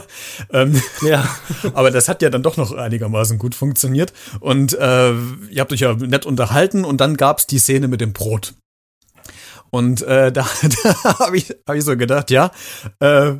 ähm, 0.52 0.80
ja. 1.00 1.26
aber 1.72 1.90
das 1.90 2.06
hat 2.08 2.20
ja 2.20 2.28
dann 2.28 2.42
doch 2.42 2.58
noch 2.58 2.72
einigermaßen 2.72 3.38
gut 3.38 3.54
funktioniert 3.54 4.12
und 4.40 4.74
äh, 4.74 5.12
ihr 5.12 5.60
habt 5.60 5.72
euch 5.72 5.80
ja 5.80 5.94
nett 5.94 6.26
unterhalten 6.26 6.84
und 6.84 7.00
dann 7.00 7.16
gab's 7.16 7.46
die 7.46 7.58
Szene 7.58 7.88
mit 7.88 8.02
dem 8.02 8.12
Brot. 8.12 8.52
Und 9.70 10.02
äh, 10.02 10.32
da, 10.32 10.46
da 10.82 11.18
habe 11.18 11.36
ich, 11.36 11.54
hab 11.66 11.76
ich 11.76 11.84
so 11.84 11.96
gedacht, 11.96 12.30
ja, 12.30 12.50
äh, 13.00 13.34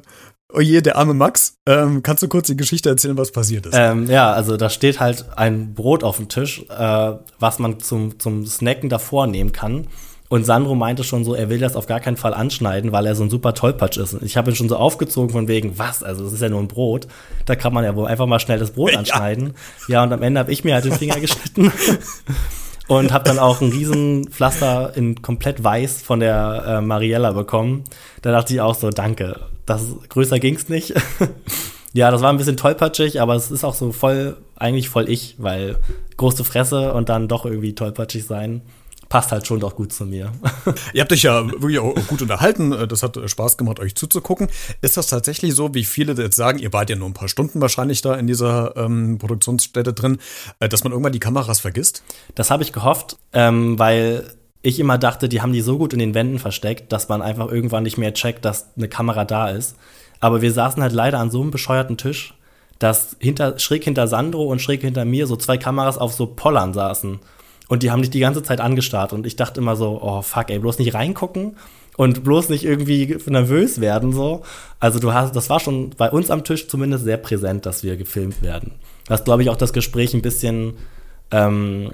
oh 0.53 0.61
je, 0.61 0.81
der 0.81 0.97
arme 0.97 1.15
Max, 1.15 1.59
ähm, 1.67 2.03
kannst 2.03 2.23
du 2.23 2.29
kurz 2.29 2.47
die 2.47 2.57
Geschichte 2.57 2.89
erzählen, 2.89 3.17
was 3.17 3.33
passiert 3.33 3.67
ist? 3.67 3.75
Ähm, 3.77 4.07
ja, 4.09 4.33
also 4.33 4.57
da 4.57 4.71
steht 4.71 5.01
halt 5.01 5.27
ein 5.37 5.75
Brot 5.75 6.05
auf 6.05 6.17
dem 6.17 6.29
Tisch, 6.29 6.65
äh, 6.69 7.13
was 7.39 7.59
man 7.59 7.81
zum, 7.81 8.19
zum 8.19 8.47
Snacken 8.47 8.89
davor 8.89 9.27
nehmen 9.27 9.53
kann. 9.53 9.89
Und 10.31 10.45
Sandro 10.45 10.75
meinte 10.75 11.05
schon 11.05 11.25
so, 11.25 11.35
er 11.35 11.49
will 11.49 11.59
das 11.59 11.75
auf 11.75 11.87
gar 11.87 12.01
keinen 12.01 12.19
Fall 12.19 12.35
anschneiden, 12.35 12.93
weil 12.93 13.07
er 13.07 13.15
so 13.15 13.25
ein 13.25 13.31
super 13.31 13.55
Tollpatsch 13.55 13.97
ist. 13.97 14.13
Und 14.13 14.23
ich 14.23 14.37
habe 14.37 14.51
ihn 14.51 14.57
schon 14.57 14.69
so 14.69 14.77
aufgezogen 14.77 15.31
von 15.31 15.49
wegen, 15.49 15.79
was? 15.79 16.03
Also 16.03 16.25
das 16.25 16.35
ist 16.35 16.43
ja 16.43 16.51
nur 16.51 16.61
ein 16.61 16.69
Brot. 16.69 17.09
Da 17.47 17.57
kann 17.57 17.73
man 17.73 17.83
ja 17.83 17.97
wohl 17.97 18.07
einfach 18.07 18.27
mal 18.27 18.39
schnell 18.39 18.59
das 18.59 18.73
Brot 18.73 18.95
anschneiden. 18.95 19.55
Ja, 19.89 19.95
ja 19.95 20.03
und 20.03 20.13
am 20.13 20.23
Ende 20.23 20.41
habe 20.41 20.53
ich 20.53 20.65
mir 20.65 20.75
halt 20.75 20.85
den 20.85 20.93
Finger 20.93 21.19
geschnitten. 21.21 21.73
Und 22.89 23.13
habe 23.13 23.25
dann 23.25 23.39
auch 23.39 23.61
ein 23.61 23.71
riesen 23.71 24.29
Pflaster 24.29 24.97
in 24.97 25.23
komplett 25.23 25.63
weiß 25.63 26.03
von 26.03 26.21
der 26.21 26.65
äh, 26.67 26.81
Mariella 26.81 27.33
bekommen. 27.33 27.85
Da 28.23 28.33
dachte 28.33 28.55
ich 28.55 28.61
auch 28.61 28.75
so, 28.75 28.91
danke. 28.91 29.39
Das 29.67 29.85
größer 30.09 30.39
ging's 30.41 30.69
nicht. 30.69 30.95
ja, 31.93 32.11
das 32.11 32.23
war 32.23 32.31
ein 32.31 32.39
bisschen 32.39 32.57
tollpatschig, 32.57 33.21
aber 33.21 33.35
es 33.35 33.51
ist 33.51 33.65
auch 33.65 33.75
so 33.75 33.93
voll 33.93 34.37
eigentlich 34.57 34.89
voll 34.89 35.09
ich, 35.09 35.37
weil 35.39 35.77
große 36.17 36.45
Fresse 36.45 36.93
und 36.93 37.09
dann 37.09 37.29
doch 37.29 37.45
irgendwie 37.45 37.75
tollpatschig 37.75 38.27
sein 38.27 38.63
passt 39.09 39.33
halt 39.33 39.47
schon 39.47 39.61
doch 39.61 39.75
gut 39.75 39.93
zu 39.93 40.05
mir. 40.05 40.33
Ihr 40.93 41.01
habt 41.01 41.13
euch 41.13 41.23
ja 41.23 41.47
wirklich 41.47 41.79
auch 41.79 41.95
gut 42.07 42.23
unterhalten. 42.23 42.71
Das 42.89 43.03
hat 43.03 43.19
Spaß 43.25 43.57
gemacht, 43.57 43.81
euch 43.81 43.95
zuzugucken. 43.95 44.49
Ist 44.83 44.97
das 44.97 45.07
tatsächlich 45.07 45.55
so, 45.55 45.75
wie 45.75 45.85
viele 45.85 46.13
jetzt 46.15 46.37
sagen, 46.37 46.59
ihr 46.59 46.73
wart 46.73 46.91
ja 46.91 46.97
nur 46.97 47.09
ein 47.09 47.15
paar 47.15 47.29
Stunden 47.29 47.61
wahrscheinlich 47.61 48.03
da 48.03 48.15
in 48.15 48.27
dieser 48.27 48.77
ähm, 48.77 49.19
Produktionsstätte 49.19 49.93
drin, 49.93 50.19
äh, 50.61 50.69
dass 50.69 50.85
man 50.85 50.93
irgendwann 50.93 51.13
die 51.13 51.21
Kameras 51.21 51.61
vergisst? 51.61 52.03
Das 52.35 52.51
habe 52.51 52.63
ich 52.63 52.73
gehofft, 52.73 53.17
ähm, 53.33 53.79
weil 53.79 54.35
ich 54.63 54.81
immer 54.81 54.99
dachte, 54.99 55.29
die 55.29 55.41
haben 55.41 55.53
die 55.53 55.61
so 55.61 55.79
gut 55.79 55.93
in 55.93 55.99
den 55.99 56.15
Wänden 56.15 56.39
versteckt, 56.39 56.93
dass 56.93 57.09
man 57.09 57.23
einfach 57.23 57.51
irgendwann 57.51 57.85
nicht 57.85 57.97
mehr 57.97 58.13
checkt, 58.13 58.45
dass 58.45 58.69
eine 58.77 58.89
Kamera 58.89 59.25
da 59.25 59.51
ist. 59.51 59.77
Aber 60.21 60.43
wir 60.43 60.53
saßen 60.53 60.83
halt 60.83 60.93
leider 60.93 61.19
an 61.21 61.31
so 61.31 61.41
einem 61.41 61.51
bescheuerten 61.51 61.97
Tisch, 61.97 62.35
dass 62.79 63.17
hinter, 63.21 63.59
schräg 63.59 63.85
hinter 63.85 64.09
Sandro 64.09 64.45
und 64.45 64.61
schräg 64.61 64.83
hinter 64.83 65.05
mir 65.05 65.27
so 65.27 65.37
zwei 65.37 65.59
Kameras 65.59 65.99
auf 65.99 66.13
so 66.13 66.27
Pollern 66.27 66.75
saßen. 66.75 67.21
Und 67.69 67.83
die 67.83 67.91
haben 67.91 68.03
dich 68.03 68.11
die 68.11 68.21
ganze 68.21 68.43
Zeit 68.43 68.61
angestarrt. 68.61 69.13
Und 69.13 69.27
ich 69.27 69.37
dachte 69.37 69.61
immer 69.61 69.77
so, 69.77 70.01
oh 70.03 70.23
fuck, 70.23 70.51
ey, 70.51 70.59
bloß 70.59 70.79
nicht 70.79 70.95
reingucken 70.95 71.57
und 71.97 72.25
bloß 72.25 72.49
nicht 72.49 72.65
irgendwie 72.65 73.19
nervös 73.27 73.81
werden 73.81 74.13
so. 74.13 74.43
Also 74.81 74.99
du 74.99 75.13
hast, 75.13 75.37
das 75.37 75.51
war 75.51 75.61
schon 75.61 75.91
bei 75.91 76.11
uns 76.11 76.31
am 76.31 76.45
Tisch 76.45 76.69
zumindest 76.69 77.05
sehr 77.05 77.19
präsent, 77.19 77.67
dass 77.67 77.83
wir 77.83 77.97
gefilmt 77.97 78.41
werden. 78.43 78.73
Was 79.07 79.25
glaube 79.25 79.43
ich 79.43 79.51
auch 79.51 79.57
das 79.57 79.73
Gespräch 79.73 80.15
ein 80.15 80.23
bisschen 80.23 80.75
ähm, 81.31 81.93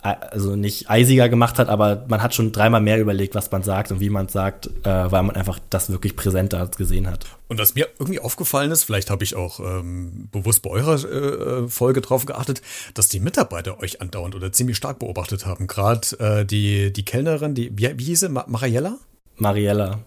also 0.00 0.54
nicht 0.54 0.88
eisiger 0.88 1.28
gemacht 1.28 1.58
hat, 1.58 1.68
aber 1.68 2.04
man 2.08 2.22
hat 2.22 2.34
schon 2.34 2.52
dreimal 2.52 2.80
mehr 2.80 3.00
überlegt, 3.00 3.34
was 3.34 3.50
man 3.50 3.62
sagt 3.62 3.90
und 3.90 4.00
wie 4.00 4.10
man 4.10 4.26
es 4.26 4.32
sagt, 4.32 4.68
äh, 4.84 5.10
weil 5.10 5.22
man 5.24 5.34
einfach 5.34 5.58
das 5.70 5.90
wirklich 5.90 6.14
präsenter 6.14 6.68
gesehen 6.68 7.10
hat. 7.10 7.26
Und 7.48 7.58
was 7.58 7.74
mir 7.74 7.88
irgendwie 7.98 8.20
aufgefallen 8.20 8.70
ist, 8.70 8.84
vielleicht 8.84 9.10
habe 9.10 9.24
ich 9.24 9.34
auch 9.34 9.58
ähm, 9.58 10.28
bewusst 10.30 10.62
bei 10.62 10.70
eurer 10.70 10.94
äh, 11.04 11.68
Folge 11.68 12.00
drauf 12.00 12.26
geachtet, 12.26 12.62
dass 12.94 13.08
die 13.08 13.20
Mitarbeiter 13.20 13.80
euch 13.80 14.00
andauernd 14.00 14.34
oder 14.34 14.52
ziemlich 14.52 14.76
stark 14.76 15.00
beobachtet 15.00 15.46
haben. 15.46 15.66
Gerade 15.66 16.18
äh, 16.18 16.44
die, 16.44 16.92
die 16.92 17.04
Kellnerin, 17.04 17.54
die, 17.54 17.76
wie, 17.76 17.98
wie 17.98 18.04
hieß 18.04 18.20
sie, 18.20 18.28
Mariella? 18.28 18.98
Mariella. 19.36 20.00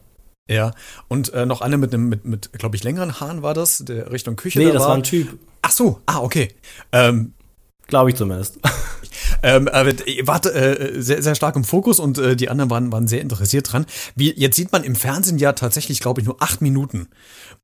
Ja, 0.49 0.71
und 1.07 1.33
äh, 1.33 1.45
noch 1.45 1.61
eine 1.61 1.77
mit 1.77 1.93
einem, 1.93 2.09
mit, 2.09 2.25
mit 2.25 2.53
glaube 2.53 2.75
ich, 2.75 2.83
längeren 2.83 3.19
Haaren 3.19 3.41
war 3.41 3.53
das, 3.53 3.79
der 3.79 4.11
Richtung 4.11 4.35
Küche. 4.35 4.59
Nee, 4.59 4.65
da 4.65 4.73
das 4.73 4.83
war 4.83 4.95
ein 4.95 5.03
Typ. 5.03 5.37
Ach 5.61 5.71
so, 5.71 6.01
ah, 6.05 6.19
okay. 6.19 6.49
Ähm, 6.91 7.33
Glaube 7.87 8.09
ich 8.09 8.15
zumindest. 8.15 8.59
ähm, 9.43 9.67
aber 9.67 9.91
warte, 10.23 10.53
äh, 10.53 11.01
sehr, 11.01 11.21
sehr 11.21 11.35
stark 11.35 11.55
im 11.55 11.63
Fokus 11.63 11.99
und 11.99 12.17
äh, 12.17 12.35
die 12.35 12.49
anderen 12.49 12.69
waren, 12.69 12.91
waren 12.91 13.07
sehr 13.07 13.21
interessiert 13.21 13.71
dran. 13.71 13.85
Wie, 14.15 14.33
jetzt 14.37 14.55
sieht 14.55 14.71
man 14.71 14.83
im 14.83 14.95
Fernsehen 14.95 15.37
ja 15.37 15.53
tatsächlich, 15.53 15.99
glaube 15.99 16.21
ich, 16.21 16.27
nur 16.27 16.41
acht 16.41 16.61
Minuten 16.61 17.09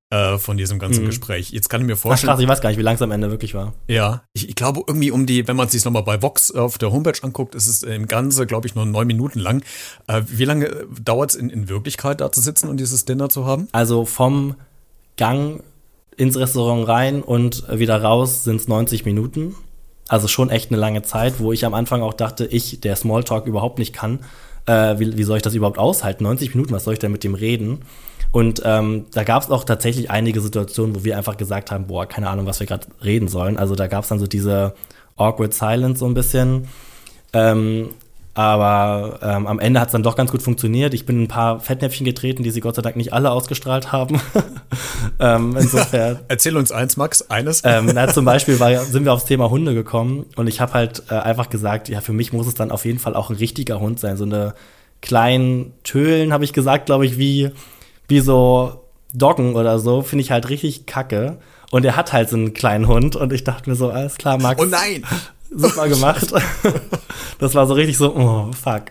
äh, 0.10 0.38
von 0.38 0.58
diesem 0.58 0.80
ganzen 0.80 1.04
mhm. 1.04 1.08
Gespräch. 1.08 1.52
Jetzt 1.52 1.70
kann 1.70 1.82
ich 1.82 1.88
mir 1.88 1.96
vorstellen. 1.96 2.30
Ach, 2.30 2.36
krass, 2.36 2.44
ich 2.44 2.48
weiß 2.48 2.62
gar 2.62 2.70
nicht, 2.70 2.80
wie 2.80 2.84
lang 2.84 2.96
es 2.96 3.02
am 3.02 3.12
Ende 3.12 3.30
wirklich 3.30 3.54
war. 3.54 3.74
Ja, 3.88 4.24
ich, 4.34 4.50
ich 4.50 4.56
glaube 4.56 4.82
irgendwie 4.88 5.12
um 5.12 5.26
die, 5.26 5.48
wenn 5.48 5.56
man 5.56 5.68
es 5.68 5.74
sich 5.74 5.84
nochmal 5.86 6.04
bei 6.04 6.22
Vox 6.22 6.52
auf 6.52 6.78
der 6.78 6.92
Homepage 6.92 7.22
anguckt, 7.22 7.56
ist 7.56 7.68
es 7.68 7.84
im 7.84 8.08
Ganze, 8.08 8.46
glaube 8.46 8.68
ich, 8.68 8.76
nur 8.76 8.86
neun 8.86 9.08
Minuten 9.08 9.40
lang. 9.40 9.64
Äh, 10.08 10.22
wie 10.28 10.46
lange 10.46 10.88
dauert 11.04 11.32
es 11.32 11.36
in, 11.36 11.50
in 11.50 11.70
Wirklichkeit, 11.70 12.22
da 12.22 12.32
zu 12.32 12.42
sitzen 12.42 12.70
und 12.70 12.78
dieses 12.78 13.06
Dinner 13.06 13.30
zu 13.30 13.46
haben? 13.46 13.68
Also 13.72 14.06
vom 14.06 14.56
Gang 15.18 15.64
ins 16.16 16.38
Restaurant 16.38 16.88
rein 16.88 17.22
und 17.22 17.64
wieder 17.72 18.02
raus 18.02 18.44
sind 18.44 18.62
es 18.62 18.68
90 18.68 19.06
Minuten. 19.06 19.56
Also 20.08 20.28
schon 20.28 20.50
echt 20.50 20.72
eine 20.72 20.80
lange 20.80 21.02
Zeit, 21.02 21.40
wo 21.40 21.52
ich 21.52 21.66
am 21.66 21.74
Anfang 21.74 22.02
auch 22.02 22.14
dachte, 22.14 22.46
ich, 22.46 22.80
der 22.82 22.96
Smalltalk 22.96 23.46
überhaupt 23.46 23.78
nicht 23.80 23.94
kann, 23.94 24.20
äh, 24.66 25.00
wie, 25.00 25.18
wie 25.18 25.24
soll 25.24 25.38
ich 25.38 25.44
das 25.44 25.54
überhaupt 25.54 25.80
aushalten? 25.80 26.24
90 26.24 26.56
Minuten, 26.56 26.74
was 26.74 26.84
soll 26.84 26.94
ich 26.94 27.00
denn 27.00 27.12
mit 27.12 27.24
dem 27.24 27.36
reden? 27.36 27.82
Und 28.32 28.62
ähm, 28.66 29.06
da 29.14 29.24
gab 29.24 29.44
es 29.44 29.50
auch 29.50 29.64
tatsächlich 29.64 30.12
einige 30.12 30.42
Situationen, 30.42 30.96
wo 30.96 31.04
wir 31.04 31.18
einfach 31.18 31.38
gesagt 31.38 31.72
haben, 31.72 31.88
boah, 31.88 32.06
keine 32.06 32.30
Ahnung, 32.30 32.46
was 32.46 32.60
wir 32.60 32.68
gerade 32.68 32.88
reden 33.04 33.28
sollen. 33.28 33.58
Also 33.58 33.76
da 33.76 33.88
gab 33.88 34.04
es 34.04 34.10
dann 34.10 34.20
so 34.20 34.28
diese 34.28 34.76
awkward 35.16 35.54
silence 35.54 36.00
so 36.00 36.06
ein 36.06 36.14
bisschen. 36.14 36.68
Ähm, 37.34 37.90
aber 38.38 39.20
ähm, 39.24 39.48
am 39.48 39.58
Ende 39.58 39.80
hat 39.80 39.88
es 39.88 39.94
dann 39.94 40.04
doch 40.04 40.16
ganz 40.16 40.30
gut 40.30 40.44
funktioniert. 40.44 40.94
Ich 40.94 41.08
bin 41.08 41.24
ein 41.24 41.28
paar 41.28 41.60
Fettnäpfchen 41.60 42.06
getreten, 42.06 42.44
die 42.44 42.52
sie 42.52 42.60
Gott 42.60 42.76
sei 42.76 42.84
Dank 42.84 42.96
nicht 42.96 43.12
alle 43.12 43.32
ausgestrahlt 43.32 43.92
haben. 43.92 44.22
ähm, 45.20 45.58
insofern. 45.60 46.20
Erzähl 46.28 46.56
uns 46.56 46.72
eins, 46.72 46.98
Max, 46.98 47.24
eines. 47.32 47.64
ähm, 47.66 47.90
na, 47.92 48.08
zum 48.10 48.26
Beispiel 48.26 48.60
war, 48.60 48.78
sind 48.86 49.06
wir 49.06 49.14
aufs 49.14 49.26
Thema 49.26 49.50
Hunde 49.50 49.74
gekommen 49.74 50.28
und 50.36 50.46
ich 50.46 50.62
habe 50.62 50.74
halt 50.74 51.02
äh, 51.10 51.16
einfach 51.16 51.50
gesagt, 51.50 51.90
ja, 51.90 52.00
für 52.00 52.14
mich 52.14 52.32
muss 52.32 52.46
es 52.46 52.54
dann 52.54 52.70
auf 52.70 52.86
jeden 52.86 53.00
Fall 53.00 53.16
auch 53.16 53.32
ein 53.32 53.38
richtiger 53.38 53.80
Hund 53.80 54.00
sein. 54.00 54.18
So 54.18 54.26
eine 54.26 54.54
kleinen 55.02 55.74
Tölen, 55.84 56.32
habe 56.32 56.44
ich 56.44 56.54
gesagt, 56.54 56.86
glaube 56.86 57.08
ich, 57.08 57.18
wie, 57.18 57.50
wie 58.08 58.20
so 58.20 58.84
Doggen 59.16 59.56
oder 59.56 59.80
so, 59.80 60.04
finde 60.04 60.22
ich 60.22 60.30
halt 60.30 60.50
richtig 60.50 60.86
kacke. 60.86 61.40
Und 61.72 61.86
er 61.86 61.96
hat 61.96 62.14
halt 62.14 62.30
so 62.30 62.38
einen 62.38 62.54
kleinen 62.54 62.88
Hund 62.88 63.16
und 63.16 63.34
ich 63.34 63.44
dachte 63.44 63.68
mir 63.68 63.76
so, 63.76 63.90
alles 63.90 64.16
klar, 64.16 64.40
Max. 64.40 64.62
Oh 64.62 64.66
nein! 64.66 65.04
Super 65.50 65.88
gemacht. 65.88 66.34
das 67.40 67.56
war 67.56 67.68
so 67.68 67.74
richtig 67.74 67.98
so, 67.98 68.16
oh, 68.16 68.52
fuck. 68.52 68.84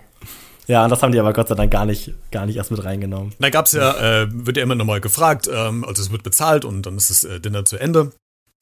Ja, 0.66 0.84
und 0.84 0.90
das 0.90 1.02
haben 1.02 1.12
die 1.12 1.20
aber 1.20 1.32
Gott 1.32 1.48
sei 1.48 1.54
Dank 1.54 1.70
gar 1.70 1.86
nicht, 1.86 2.12
gar 2.32 2.44
nicht 2.46 2.56
erst 2.56 2.70
mit 2.70 2.84
reingenommen. 2.84 3.32
Da 3.38 3.50
gab's 3.50 3.72
ja, 3.72 4.22
äh, 4.22 4.28
wird 4.30 4.56
ja 4.56 4.62
immer 4.64 4.74
nochmal 4.74 5.00
gefragt, 5.00 5.48
ähm, 5.52 5.84
also 5.84 6.02
es 6.02 6.10
wird 6.10 6.24
bezahlt 6.24 6.64
und 6.64 6.82
dann 6.82 6.96
ist 6.96 7.10
das 7.10 7.24
äh, 7.24 7.40
Dinner 7.40 7.64
zu 7.64 7.78
Ende. 7.78 8.10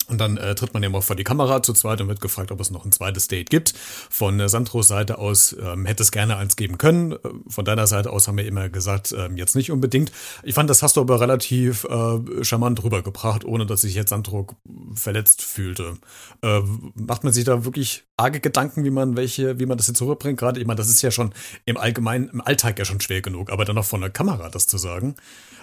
Und 0.08 0.18
dann 0.18 0.36
äh, 0.36 0.54
tritt 0.54 0.74
man 0.74 0.82
ja 0.82 0.90
mal 0.90 1.00
vor 1.00 1.16
die 1.16 1.24
Kamera 1.24 1.62
zu 1.62 1.72
zweit 1.72 2.00
und 2.00 2.08
wird 2.08 2.20
gefragt, 2.20 2.50
ob 2.50 2.60
es 2.60 2.70
noch 2.70 2.84
ein 2.84 2.92
zweites 2.92 3.28
Date 3.28 3.48
gibt. 3.48 3.74
Von 4.10 4.38
äh, 4.38 4.48
Sandros 4.48 4.88
Seite 4.88 5.18
aus 5.18 5.56
ähm, 5.58 5.86
hätte 5.86 6.02
es 6.02 6.12
gerne 6.12 6.36
eins 6.36 6.56
geben 6.56 6.78
können. 6.78 7.12
Äh, 7.12 7.18
von 7.48 7.64
deiner 7.64 7.86
Seite 7.86 8.10
aus 8.10 8.28
haben 8.28 8.36
wir 8.36 8.46
immer 8.46 8.68
gesagt, 8.68 9.14
ähm, 9.16 9.36
jetzt 9.36 9.56
nicht 9.56 9.70
unbedingt. 9.70 10.12
Ich 10.42 10.54
fand, 10.54 10.68
das 10.68 10.82
hast 10.82 10.96
du 10.96 11.00
aber 11.00 11.20
relativ 11.20 11.84
äh, 11.84 12.44
charmant 12.44 12.82
rübergebracht, 12.84 13.44
ohne 13.44 13.64
dass 13.66 13.80
sich 13.80 13.94
jetzt 13.94 14.10
Sandro 14.10 14.46
verletzt 14.94 15.42
fühlte. 15.42 15.96
Äh, 16.42 16.60
macht 16.94 17.24
man 17.24 17.32
sich 17.32 17.44
da 17.44 17.64
wirklich 17.64 18.04
arge 18.16 18.40
Gedanken, 18.40 18.84
wie 18.84 18.90
man 18.90 19.16
welche, 19.16 19.58
wie 19.58 19.66
man 19.66 19.78
das 19.78 19.88
jetzt 19.88 20.02
rüberbringt? 20.02 20.38
Gerade, 20.38 20.60
ich 20.60 20.66
meine, 20.66 20.76
das 20.76 20.88
ist 20.88 21.00
ja 21.02 21.10
schon 21.10 21.32
im 21.64 21.76
Allgemeinen, 21.76 22.28
im 22.28 22.40
Alltag 22.40 22.78
ja 22.78 22.84
schon 22.84 23.00
schwer 23.00 23.22
genug, 23.22 23.50
aber 23.50 23.64
dann 23.64 23.76
noch 23.76 23.84
von 23.86 24.00
der 24.00 24.10
Kamera 24.10 24.50
das 24.50 24.66
zu 24.66 24.76
sagen 24.76 25.14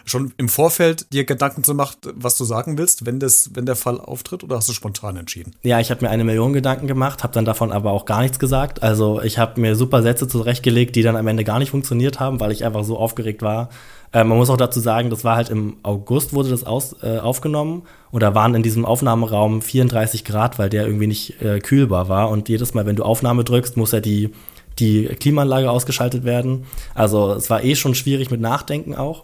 schon 0.05 0.33
im 0.37 0.49
Vorfeld 0.49 1.11
dir 1.13 1.25
Gedanken 1.25 1.63
zu 1.63 1.73
machen, 1.73 1.97
was 2.15 2.37
du 2.37 2.43
sagen 2.43 2.77
willst, 2.77 3.05
wenn, 3.05 3.19
das, 3.19 3.51
wenn 3.53 3.65
der 3.65 3.75
Fall 3.75 3.99
auftritt, 3.99 4.30
oder 4.33 4.57
hast 4.57 4.69
du 4.69 4.73
spontan 4.73 5.17
entschieden? 5.17 5.53
Ja, 5.63 5.79
ich 5.79 5.91
habe 5.91 6.05
mir 6.05 6.11
eine 6.11 6.23
Million 6.23 6.53
Gedanken 6.53 6.87
gemacht, 6.87 7.23
habe 7.23 7.33
dann 7.33 7.45
davon 7.45 7.71
aber 7.71 7.91
auch 7.91 8.05
gar 8.05 8.21
nichts 8.21 8.39
gesagt. 8.39 8.83
Also 8.83 9.21
ich 9.21 9.37
habe 9.37 9.59
mir 9.59 9.75
super 9.75 10.01
Sätze 10.01 10.27
zurechtgelegt, 10.27 10.95
die 10.95 11.03
dann 11.03 11.15
am 11.15 11.27
Ende 11.27 11.43
gar 11.43 11.59
nicht 11.59 11.71
funktioniert 11.71 12.19
haben, 12.19 12.39
weil 12.39 12.51
ich 12.51 12.65
einfach 12.65 12.83
so 12.83 12.97
aufgeregt 12.97 13.41
war. 13.41 13.69
Äh, 14.13 14.23
man 14.23 14.37
muss 14.37 14.49
auch 14.49 14.57
dazu 14.57 14.79
sagen, 14.79 15.09
das 15.09 15.23
war 15.23 15.35
halt 15.35 15.49
im 15.49 15.77
August 15.83 16.33
wurde 16.33 16.49
das 16.49 16.63
aus, 16.63 16.95
äh, 17.03 17.19
aufgenommen 17.19 17.83
und 18.11 18.21
da 18.23 18.35
waren 18.35 18.55
in 18.55 18.63
diesem 18.63 18.85
Aufnahmeraum 18.85 19.61
34 19.61 20.25
Grad, 20.25 20.59
weil 20.59 20.69
der 20.69 20.85
irgendwie 20.85 21.07
nicht 21.07 21.41
äh, 21.41 21.59
kühlbar 21.59 22.09
war. 22.09 22.29
Und 22.29 22.49
jedes 22.49 22.73
Mal, 22.73 22.85
wenn 22.85 22.95
du 22.95 23.03
Aufnahme 23.03 23.43
drückst, 23.43 23.77
muss 23.77 23.91
ja 23.91 23.99
die, 23.99 24.31
die 24.79 25.05
Klimaanlage 25.05 25.69
ausgeschaltet 25.71 26.23
werden. 26.23 26.65
Also 26.93 27.33
es 27.33 27.49
war 27.49 27.63
eh 27.63 27.75
schon 27.75 27.95
schwierig 27.95 28.31
mit 28.31 28.41
Nachdenken 28.41 28.95
auch. 28.95 29.23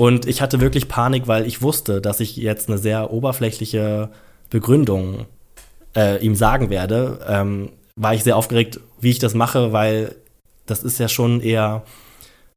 Und 0.00 0.24
ich 0.24 0.40
hatte 0.40 0.62
wirklich 0.62 0.88
Panik, 0.88 1.28
weil 1.28 1.46
ich 1.46 1.60
wusste, 1.60 2.00
dass 2.00 2.20
ich 2.20 2.34
jetzt 2.38 2.70
eine 2.70 2.78
sehr 2.78 3.12
oberflächliche 3.12 4.08
Begründung 4.48 5.26
äh, 5.94 6.24
ihm 6.24 6.34
sagen 6.34 6.70
werde, 6.70 7.18
ähm, 7.28 7.68
war 7.96 8.14
ich 8.14 8.24
sehr 8.24 8.38
aufgeregt, 8.38 8.80
wie 8.98 9.10
ich 9.10 9.18
das 9.18 9.34
mache, 9.34 9.74
weil 9.74 10.14
das 10.64 10.84
ist 10.84 10.98
ja 10.98 11.08
schon 11.08 11.42
eher 11.42 11.82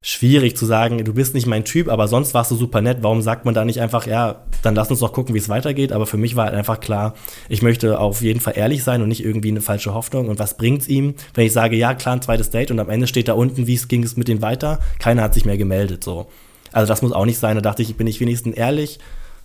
schwierig 0.02 0.56
zu 0.56 0.66
sagen, 0.66 1.04
du 1.04 1.14
bist 1.14 1.34
nicht 1.34 1.46
mein 1.46 1.66
Typ, 1.66 1.90
aber 1.90 2.08
sonst 2.08 2.34
warst 2.34 2.50
du 2.50 2.56
super 2.56 2.80
nett. 2.80 3.00
Warum 3.02 3.22
sagt 3.22 3.44
man 3.44 3.54
da 3.54 3.66
nicht 3.66 3.82
einfach, 3.82 4.08
ja, 4.08 4.44
dann 4.62 4.74
lass 4.74 4.90
uns 4.90 5.02
doch 5.02 5.12
gucken, 5.12 5.36
wie 5.36 5.40
es 5.40 5.50
weitergeht. 5.50 5.92
Aber 5.92 6.06
für 6.06 6.16
mich 6.16 6.38
war 6.38 6.46
halt 6.46 6.56
einfach 6.56 6.80
klar, 6.80 7.14
ich 7.50 7.62
möchte 7.62 8.00
auf 8.00 8.22
jeden 8.22 8.40
Fall 8.40 8.54
ehrlich 8.56 8.86
sein 8.86 9.02
und 9.02 9.10
nicht 9.10 9.26
irgendwie 9.26 9.50
eine 9.50 9.60
falsche 9.60 9.94
Hoffnung. 9.94 10.30
Und 10.30 10.40
was 10.40 10.56
bringt's 10.56 10.88
ihm, 10.88 11.16
wenn 11.34 11.46
ich 11.46 11.52
sage, 11.52 11.76
ja, 11.76 11.94
klar, 11.94 12.16
ein 12.16 12.22
zweites 12.22 12.52
Date 12.52 12.72
und 12.72 12.80
am 12.80 12.90
Ende 12.90 13.06
steht 13.06 13.28
da 13.28 13.34
unten, 13.34 13.68
wie 13.68 13.76
es 13.76 13.90
ging 13.90 14.02
es 14.02 14.16
mit 14.16 14.30
denen 14.30 14.42
weiter. 14.42 14.80
Keiner 15.00 15.24
hat 15.24 15.34
sich 15.34 15.44
mehr 15.44 15.58
gemeldet, 15.58 16.06
so. 16.06 16.28
Also 16.74 16.88
das 16.88 17.02
muss 17.02 17.12
auch 17.12 17.26
nicht 17.26 17.40
sein. 17.40 17.56
Da 17.56 17.62
dachte 17.62 17.82
ich, 17.82 17.96
bin 17.96 18.08
ich 18.08 18.20
wenigstens 18.20 18.56
ehrlich. 18.56 19.00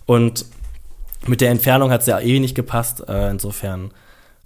Und 0.05 0.45
mit 1.27 1.41
der 1.41 1.51
Entfernung 1.51 1.91
hat 1.91 2.01
es 2.01 2.07
ja 2.07 2.19
eh 2.19 2.39
nicht 2.39 2.55
gepasst. 2.55 3.07
Äh, 3.07 3.29
insofern 3.29 3.91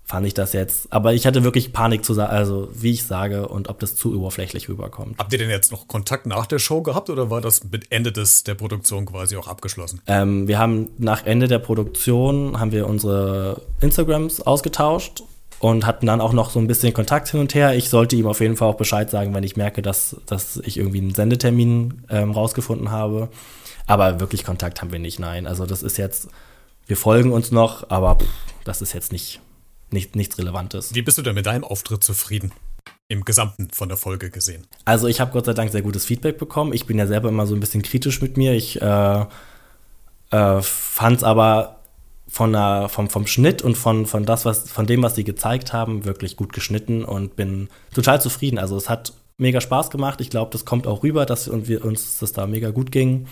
fand 0.06 0.28
ich 0.28 0.34
das 0.34 0.54
jetzt. 0.54 0.92
Aber 0.92 1.14
ich 1.14 1.26
hatte 1.26 1.44
wirklich 1.44 1.72
Panik 1.72 2.04
zu 2.04 2.14
sagen, 2.14 2.32
also 2.32 2.70
wie 2.74 2.92
ich 2.92 3.04
sage 3.06 3.48
und 3.48 3.70
ob 3.70 3.80
das 3.80 3.96
zu 3.96 4.18
oberflächlich 4.18 4.68
rüberkommt. 4.68 5.18
Habt 5.18 5.32
ihr 5.32 5.40
denn 5.40 5.50
jetzt 5.50 5.72
noch 5.72 5.88
Kontakt 5.88 6.26
nach 6.26 6.46
der 6.46 6.60
Show 6.60 6.82
gehabt 6.82 7.10
oder 7.10 7.30
war 7.30 7.42
das 7.42 7.64
mit 7.64 7.92
Ende 7.92 8.12
des, 8.12 8.44
der 8.44 8.56
Produktion 8.56 9.06
quasi 9.06 9.38
auch 9.38 9.48
abgeschlossen? 9.48 10.02
Ähm, 10.08 10.48
wir 10.48 10.60
haben 10.60 10.90
nach 10.98 11.26
Ende 11.26 11.48
der 11.48 11.60
Produktion 11.60 12.60
haben 12.60 12.72
wir 12.72 12.88
unsere 12.88 13.62
Instagrams 13.80 14.42
ausgetauscht 14.42 15.24
und 15.64 15.86
hatten 15.86 16.08
dann 16.08 16.20
auch 16.20 16.34
noch 16.34 16.50
so 16.50 16.60
ein 16.60 16.68
bisschen 16.68 16.94
Kontakt 16.94 17.30
hin 17.30 17.40
und 17.40 17.56
her. 17.56 17.74
Ich 17.74 17.90
sollte 17.90 18.18
ihm 18.18 18.28
auf 18.28 18.42
jeden 18.42 18.58
Fall 18.58 18.68
auch 18.68 18.76
Bescheid 18.76 19.10
sagen, 19.10 19.34
wenn 19.34 19.46
ich 19.46 19.56
merke, 19.56 19.82
dass, 19.82 20.18
dass 20.26 20.58
ich 20.58 20.78
irgendwie 20.78 21.00
einen 21.00 21.16
Sendetermin 21.16 22.04
ähm, 22.10 22.32
rausgefunden 22.32 22.92
habe. 22.92 23.30
Aber 23.88 24.20
wirklich 24.20 24.44
Kontakt 24.44 24.82
haben 24.82 24.92
wir 24.92 25.00
nicht, 25.00 25.20
nein. 25.20 25.48
Also 25.48 25.66
das 25.66 25.82
ist 25.82 25.98
jetzt, 25.98 26.28
wir 26.86 26.98
folgen 26.98 27.32
uns 27.32 27.52
noch, 27.52 27.90
aber 27.90 28.18
pff, 28.18 28.28
das 28.66 28.82
ist 28.82 28.92
jetzt 28.92 29.14
nicht 29.14 29.40
nicht, 29.94 30.18
nichts 30.18 30.38
Relevantes. 30.38 30.94
Wie 30.94 31.02
bist 31.02 31.18
du 31.18 31.22
denn 31.22 31.36
mit 31.36 31.46
deinem 31.46 31.64
Auftritt 31.64 32.04
zufrieden? 32.04 32.52
Im 33.08 33.24
Gesamten 33.24 33.70
von 33.72 33.88
der 33.88 33.98
Folge 33.98 34.30
gesehen. 34.30 34.68
Also 34.84 35.08
ich 35.08 35.22
habe 35.22 35.32
Gott 35.32 35.46
sei 35.46 35.54
Dank 35.54 35.72
sehr 35.72 35.84
gutes 35.84 36.04
Feedback 36.04 36.38
bekommen. 36.38 36.74
Ich 36.74 36.86
bin 36.88 36.98
ja 36.98 37.08
selber 37.08 37.30
immer 37.30 37.46
so 37.46 37.54
ein 37.54 37.60
bisschen 37.60 37.84
kritisch 37.84 38.22
mit 38.22 38.36
mir. 38.36 38.54
Ich 38.54 38.82
äh, 38.82 39.26
äh, 40.32 40.62
fand 40.62 41.18
es 41.18 41.24
aber 41.24 41.83
von 42.34 42.52
der, 42.52 42.90
vom, 42.90 43.12
vom 43.12 43.28
Schnitt 43.28 43.62
und 43.62 43.78
von, 43.78 44.08
von, 44.08 44.26
das, 44.26 44.44
was, 44.44 44.68
von 44.68 44.88
dem, 44.88 45.04
was 45.04 45.14
sie 45.14 45.24
gezeigt 45.24 45.72
haben, 45.72 46.04
wirklich 46.04 46.36
gut 46.36 46.52
geschnitten 46.52 47.06
und 47.06 47.36
bin 47.36 47.70
total 47.94 48.20
zufrieden. 48.20 48.58
Also 48.58 48.76
es 48.76 48.90
hat 48.90 49.14
mega 49.38 49.62
Spaß 49.62 49.92
gemacht. 49.92 50.20
Ich 50.20 50.32
glaube, 50.32 50.50
das 50.52 50.66
kommt 50.66 50.88
auch 50.88 51.04
rüber, 51.04 51.28
dass 51.28 51.48
wir, 51.68 51.86
uns 51.86 52.18
das 52.18 52.34
da 52.34 52.48
mega 52.48 52.72
gut 52.72 52.92
ging. 52.92 53.28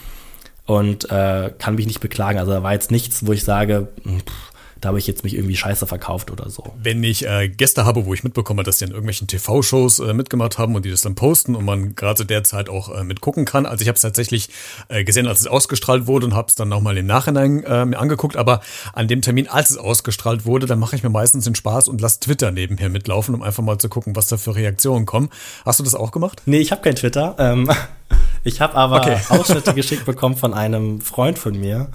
Und 0.68 1.10
äh, 1.10 1.52
kann 1.58 1.74
mich 1.74 1.88
nicht 1.88 2.00
beklagen. 2.00 2.38
Also 2.38 2.52
da 2.52 2.62
war 2.62 2.74
jetzt 2.74 2.92
nichts, 2.92 3.26
wo 3.26 3.32
ich 3.32 3.44
sage, 3.44 3.88
hm, 4.04 4.20
pff, 4.20 4.51
da 4.82 4.90
habe 4.90 5.00
ich 5.00 5.06
jetzt 5.06 5.24
mich 5.24 5.36
irgendwie 5.36 5.56
scheiße 5.56 5.86
verkauft 5.86 6.32
oder 6.32 6.50
so. 6.50 6.74
Wenn 6.82 7.04
ich 7.04 7.28
äh, 7.28 7.48
Gäste 7.48 7.86
habe, 7.86 8.08
wo 8.08 8.16
ich 8.16 8.24
mitbekomme, 8.24 8.64
dass 8.64 8.80
die 8.80 8.86
in 8.86 8.90
irgendwelchen 8.90 9.28
TV-Shows 9.28 10.00
äh, 10.00 10.14
mitgemacht 10.14 10.58
haben 10.58 10.76
und 10.76 10.84
die 10.86 10.90
das 10.90 11.02
dann 11.02 11.14
posten 11.14 11.56
und 11.56 11.66
man 11.66 11.94
gerade 11.94 12.16
zu 12.16 12.24
der 12.24 12.44
Zeit 12.44 12.68
auch 12.68 12.90
äh, 12.90 13.04
mitgucken 13.04 13.46
kann. 13.46 13.68
Also 13.68 13.84
ich 13.84 13.88
habe 13.88 13.96
es 13.96 14.02
tatsächlich 14.02 14.50
äh, 14.90 15.04
gesehen, 15.04 15.28
als 15.28 15.40
es 15.40 15.48
ausgestrahlt 15.48 16.08
wurde 16.08 16.26
und 16.26 16.34
habe 16.34 16.48
es 16.48 16.56
dann 16.56 16.68
nochmal 16.68 16.98
im 16.98 17.06
Nachhinein 17.06 17.64
äh, 17.64 17.86
mir 17.86 18.00
angeguckt. 18.00 18.36
Aber 18.36 18.62
an 18.94 19.08
dem 19.08 19.22
Termin, 19.22 19.48
als 19.48 19.70
es 19.70 19.78
ausgestrahlt 19.78 20.46
wurde, 20.46 20.66
dann 20.66 20.80
mache 20.80 20.96
ich 20.96 21.04
mir 21.04 21.12
meistens 21.12 21.46
den 21.46 21.54
Spaß 21.54 21.88
und 21.88 22.02
lasse 22.02 22.20
Twitter 22.20 22.52
nebenher 22.52 22.90
mitlaufen, 22.90 23.36
um 23.36 23.44
einfach 23.44 23.64
mal 23.64 23.78
zu 23.78 23.88
gucken, 23.88 24.16
was 24.16 24.28
da 24.28 24.38
für 24.38 24.56
Reaktionen 24.56 25.06
kommen. 25.06 25.30
Hast 25.64 25.80
du 25.80 25.84
das 25.84 25.94
auch 25.94 26.12
gemacht? 26.12 26.42
Nee, 26.48 26.60
ich 26.60 26.72
habe 26.72 26.82
kein 26.82 26.96
Twitter. 26.96 27.36
Ähm, 27.38 27.70
ich 28.44 28.62
habe 28.62 28.74
aber 28.74 28.98
okay. 28.98 29.18
Ausschnitte 29.30 29.76
geschickt 29.76 30.06
bekommen 30.06 30.38
von 30.38 30.56
einem 30.56 31.02
Freund 31.02 31.38
von 31.38 31.60
mir 31.60 31.90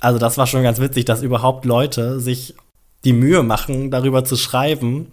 also 0.00 0.18
das 0.18 0.38
war 0.38 0.46
schon 0.46 0.62
ganz 0.62 0.80
witzig, 0.80 1.04
dass 1.04 1.22
überhaupt 1.22 1.64
Leute 1.64 2.20
sich 2.20 2.54
die 3.04 3.12
Mühe 3.12 3.42
machen, 3.42 3.90
darüber 3.90 4.24
zu 4.24 4.36
schreiben, 4.36 5.12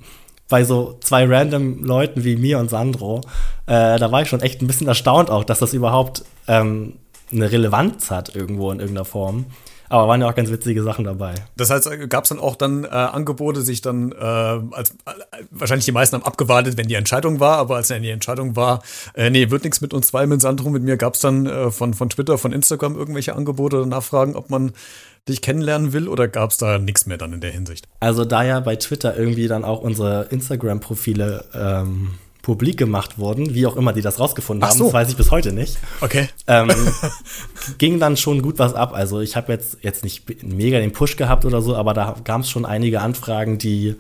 bei 0.50 0.64
so 0.64 0.98
zwei 1.02 1.26
random 1.26 1.84
Leuten 1.84 2.24
wie 2.24 2.36
mir 2.36 2.60
und 2.60 2.70
Sandro. 2.70 3.22
Äh, 3.66 3.98
da 3.98 4.12
war 4.12 4.22
ich 4.22 4.30
schon 4.30 4.42
echt 4.42 4.62
ein 4.62 4.68
bisschen 4.68 4.88
erstaunt 4.88 5.30
auch, 5.30 5.44
dass 5.44 5.60
das 5.60 5.74
überhaupt 5.74 6.26
ähm, 6.48 6.94
eine 7.32 7.52
Relevanz 7.52 8.12
hat 8.12 8.36
irgendwo 8.36 8.72
in 8.72 8.80
irgendeiner 8.80 9.06
Form. 9.06 9.46
Aber 9.94 10.08
waren 10.08 10.22
ja 10.22 10.28
auch 10.28 10.34
ganz 10.34 10.50
witzige 10.50 10.82
Sachen 10.82 11.06
dabei. 11.06 11.36
Das 11.56 11.70
heißt, 11.70 11.88
gab 12.10 12.24
es 12.24 12.30
dann 12.30 12.40
auch 12.40 12.56
dann 12.56 12.84
äh, 12.84 12.88
Angebote, 12.88 13.62
sich 13.62 13.82
dann, 13.82 14.12
äh, 14.12 14.16
als 14.16 14.90
äh, 15.06 15.12
wahrscheinlich 15.52 15.86
die 15.86 15.92
meisten 15.92 16.16
haben 16.16 16.24
abgewartet, 16.24 16.78
wenn 16.78 16.88
die 16.88 16.96
Entscheidung 16.96 17.40
war, 17.40 17.60
aber 17.60 17.76
als 17.76 17.90
dann 17.90 18.02
die 18.02 18.10
Entscheidung 18.10 18.56
war, 18.56 18.82
äh, 19.14 19.30
nee, 19.30 19.52
wird 19.52 19.64
nichts 19.64 19.82
mit 19.82 19.94
uns 19.94 20.08
zwei, 20.08 20.26
mit 20.26 20.42
Sandro, 20.42 20.72
mit 20.72 20.82
mir, 20.82 20.98
gab 20.98 21.14
es 21.14 21.20
dann 21.20 21.46
äh, 21.46 21.70
von, 21.70 21.94
von 21.94 22.10
Twitter, 22.10 22.40
von 22.40 22.54
Instagram 22.54 22.96
irgendwelche 22.96 23.36
Angebote 23.36 23.78
oder 23.78 23.86
Nachfragen, 23.86 24.36
ob 24.36 24.50
man 24.50 24.72
dich 25.30 25.44
kennenlernen 25.44 25.94
will 25.94 26.08
oder 26.08 26.28
gab 26.28 26.50
es 26.50 26.58
da 26.58 26.80
nichts 26.80 27.06
mehr 27.06 27.20
dann 27.20 27.32
in 27.32 27.42
der 27.42 27.52
Hinsicht? 27.52 27.88
Also 28.00 28.26
da 28.26 28.44
ja 28.44 28.62
bei 28.62 28.78
Twitter 28.78 29.16
irgendwie 29.16 29.48
dann 29.48 29.64
auch 29.64 29.82
unsere 29.82 30.24
Instagram-Profile 30.32 31.46
ähm, 31.54 32.16
publik 32.44 32.78
gemacht 32.78 33.18
wurden, 33.18 33.56
wie 33.56 33.66
auch 33.66 33.76
immer 33.76 33.94
die 33.94 34.02
das 34.02 34.20
rausgefunden 34.20 34.68
haben, 34.68 34.78
so. 34.78 34.86
das 34.86 34.94
weiß 34.94 35.10
ich 35.10 35.16
bis 35.16 35.32
heute 35.32 35.54
nicht. 35.54 35.78
Okay. 36.02 36.30
Ähm, 36.46 36.70
ging 37.78 38.00
dann 38.00 38.18
schon 38.18 38.42
gut 38.42 38.60
was 38.60 38.74
ab. 38.74 38.94
Also 38.94 39.22
ich 39.22 39.36
habe 39.36 39.52
jetzt, 39.52 39.78
jetzt 39.82 40.04
nicht 40.04 40.44
mega 40.44 40.80
den 40.80 40.92
Push 40.92 41.18
gehabt 41.18 41.46
oder 41.46 41.62
so, 41.62 41.76
aber 41.76 41.94
da 41.94 42.16
gab 42.24 42.42
es 42.42 42.50
schon 42.50 42.66
einige 42.66 43.02
Anfragen, 43.02 43.58
die 43.58 43.96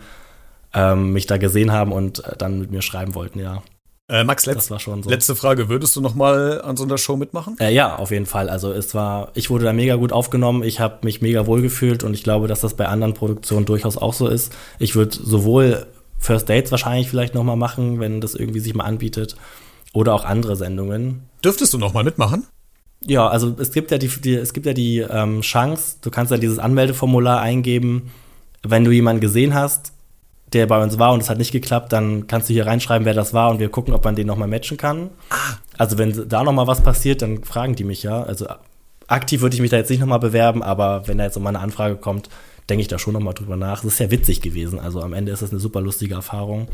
ähm, 0.74 1.14
mich 1.14 1.28
da 1.28 1.38
gesehen 1.38 1.72
haben 1.72 1.92
und 1.92 2.26
äh, 2.26 2.36
dann 2.38 2.60
mit 2.60 2.72
mir 2.72 2.82
schreiben 2.82 3.16
wollten, 3.16 3.40
ja. 3.40 3.64
Äh, 4.10 4.26
Max, 4.26 4.46
letz 4.46 4.68
so. 4.68 4.76
letzte 5.10 5.36
Frage. 5.36 5.70
Würdest 5.70 5.96
du 5.96 6.02
noch 6.02 6.14
mal 6.14 6.62
an 6.62 6.76
so 6.76 6.84
einer 6.84 6.98
Show 6.98 7.16
mitmachen? 7.16 7.56
Äh, 7.60 7.74
ja, 7.74 7.96
auf 7.96 8.12
jeden 8.12 8.26
Fall. 8.26 8.50
Also 8.50 8.72
es 8.72 8.94
war, 8.94 9.32
ich 9.34 9.50
wurde 9.50 9.64
da 9.64 9.72
mega 9.72 9.96
gut 9.96 10.12
aufgenommen. 10.12 10.62
Ich 10.64 10.82
habe 10.82 11.00
mich 11.04 11.22
mega 11.22 11.48
wohl 11.48 11.62
gefühlt 11.62 12.04
und 12.04 12.14
ich 12.14 12.24
glaube, 12.24 12.48
dass 12.48 12.62
das 12.62 12.74
bei 12.74 12.88
anderen 12.88 13.14
Produktionen 13.14 13.66
durchaus 13.66 13.98
auch 13.98 14.14
so 14.14 14.28
ist. 14.28 14.54
Ich 14.78 14.96
würde 14.96 15.16
sowohl 15.16 15.88
First 16.20 16.50
Dates 16.50 16.72
wahrscheinlich 16.72 17.10
vielleicht 17.10 17.34
noch 17.34 17.44
mal 17.44 17.56
machen, 17.56 18.00
wenn 18.02 18.20
das 18.20 18.36
irgendwie 18.36 18.60
sich 18.60 18.76
mal 18.76 18.84
anbietet. 18.84 19.38
Oder 19.94 20.14
auch 20.14 20.26
andere 20.26 20.58
Sendungen. 20.58 21.24
Dürftest 21.44 21.74
du 21.74 21.78
noch 21.78 21.94
mal 21.94 22.04
mitmachen? 22.04 22.46
Ja, 23.06 23.28
also 23.28 23.56
es 23.60 23.72
gibt 23.72 23.92
ja 23.92 23.98
die, 23.98 24.08
die 24.08 24.36
es 24.36 24.54
gibt 24.54 24.66
ja 24.66 24.74
die 24.74 25.00
ähm, 25.00 25.42
Chance, 25.42 25.98
du 26.02 26.10
kannst 26.10 26.32
ja 26.32 26.38
dieses 26.38 26.60
Anmeldeformular 26.60 27.42
eingeben, 27.42 28.12
wenn 28.64 28.86
du 28.86 28.92
jemanden 28.92 29.20
gesehen 29.20 29.54
hast, 29.54 29.92
der 30.54 30.68
bei 30.68 30.82
uns 30.82 31.00
war 31.00 31.14
und 31.14 31.22
es 31.22 31.30
hat 31.30 31.38
nicht 31.38 31.52
geklappt, 31.52 31.92
dann 31.92 32.28
kannst 32.28 32.50
du 32.50 32.54
hier 32.54 32.66
reinschreiben, 32.66 33.06
wer 33.06 33.14
das 33.14 33.34
war 33.34 33.50
und 33.50 33.60
wir 33.60 33.70
gucken, 33.70 33.94
ob 33.94 34.06
man 34.06 34.16
den 34.16 34.28
nochmal 34.28 34.48
matchen 34.48 34.78
kann. 34.78 35.10
Ah. 35.30 35.58
Also 35.78 35.98
wenn 35.98 36.30
da 36.30 36.44
nochmal 36.44 36.68
was 36.68 36.82
passiert, 36.82 37.22
dann 37.22 37.44
fragen 37.44 37.76
die 37.76 37.84
mich 37.84 38.04
ja. 38.04 38.24
Also 38.24 38.48
aktiv 39.08 39.42
würde 39.42 39.56
ich 39.56 39.62
mich 39.62 39.72
da 39.72 39.78
jetzt 39.78 39.90
nicht 39.90 40.00
nochmal 40.00 40.20
bewerben, 40.20 40.64
aber 40.64 41.08
wenn 41.08 41.18
da 41.18 41.26
jetzt 41.26 41.36
nochmal 41.36 41.56
eine 41.56 41.64
Anfrage 41.64 41.96
kommt, 41.96 42.30
denke 42.70 42.82
ich 42.82 42.88
da 42.88 43.00
schon 43.00 43.14
nochmal 43.14 43.34
drüber 43.34 43.56
nach. 43.56 43.84
Es 43.84 43.94
ist 43.94 44.00
ja 44.00 44.12
witzig 44.12 44.42
gewesen. 44.42 44.80
Also 44.80 45.02
am 45.02 45.14
Ende 45.14 45.32
ist 45.32 45.42
das 45.42 45.52
eine 45.52 45.60
super 45.60 45.82
lustige 45.82 46.16
Erfahrung. 46.16 46.68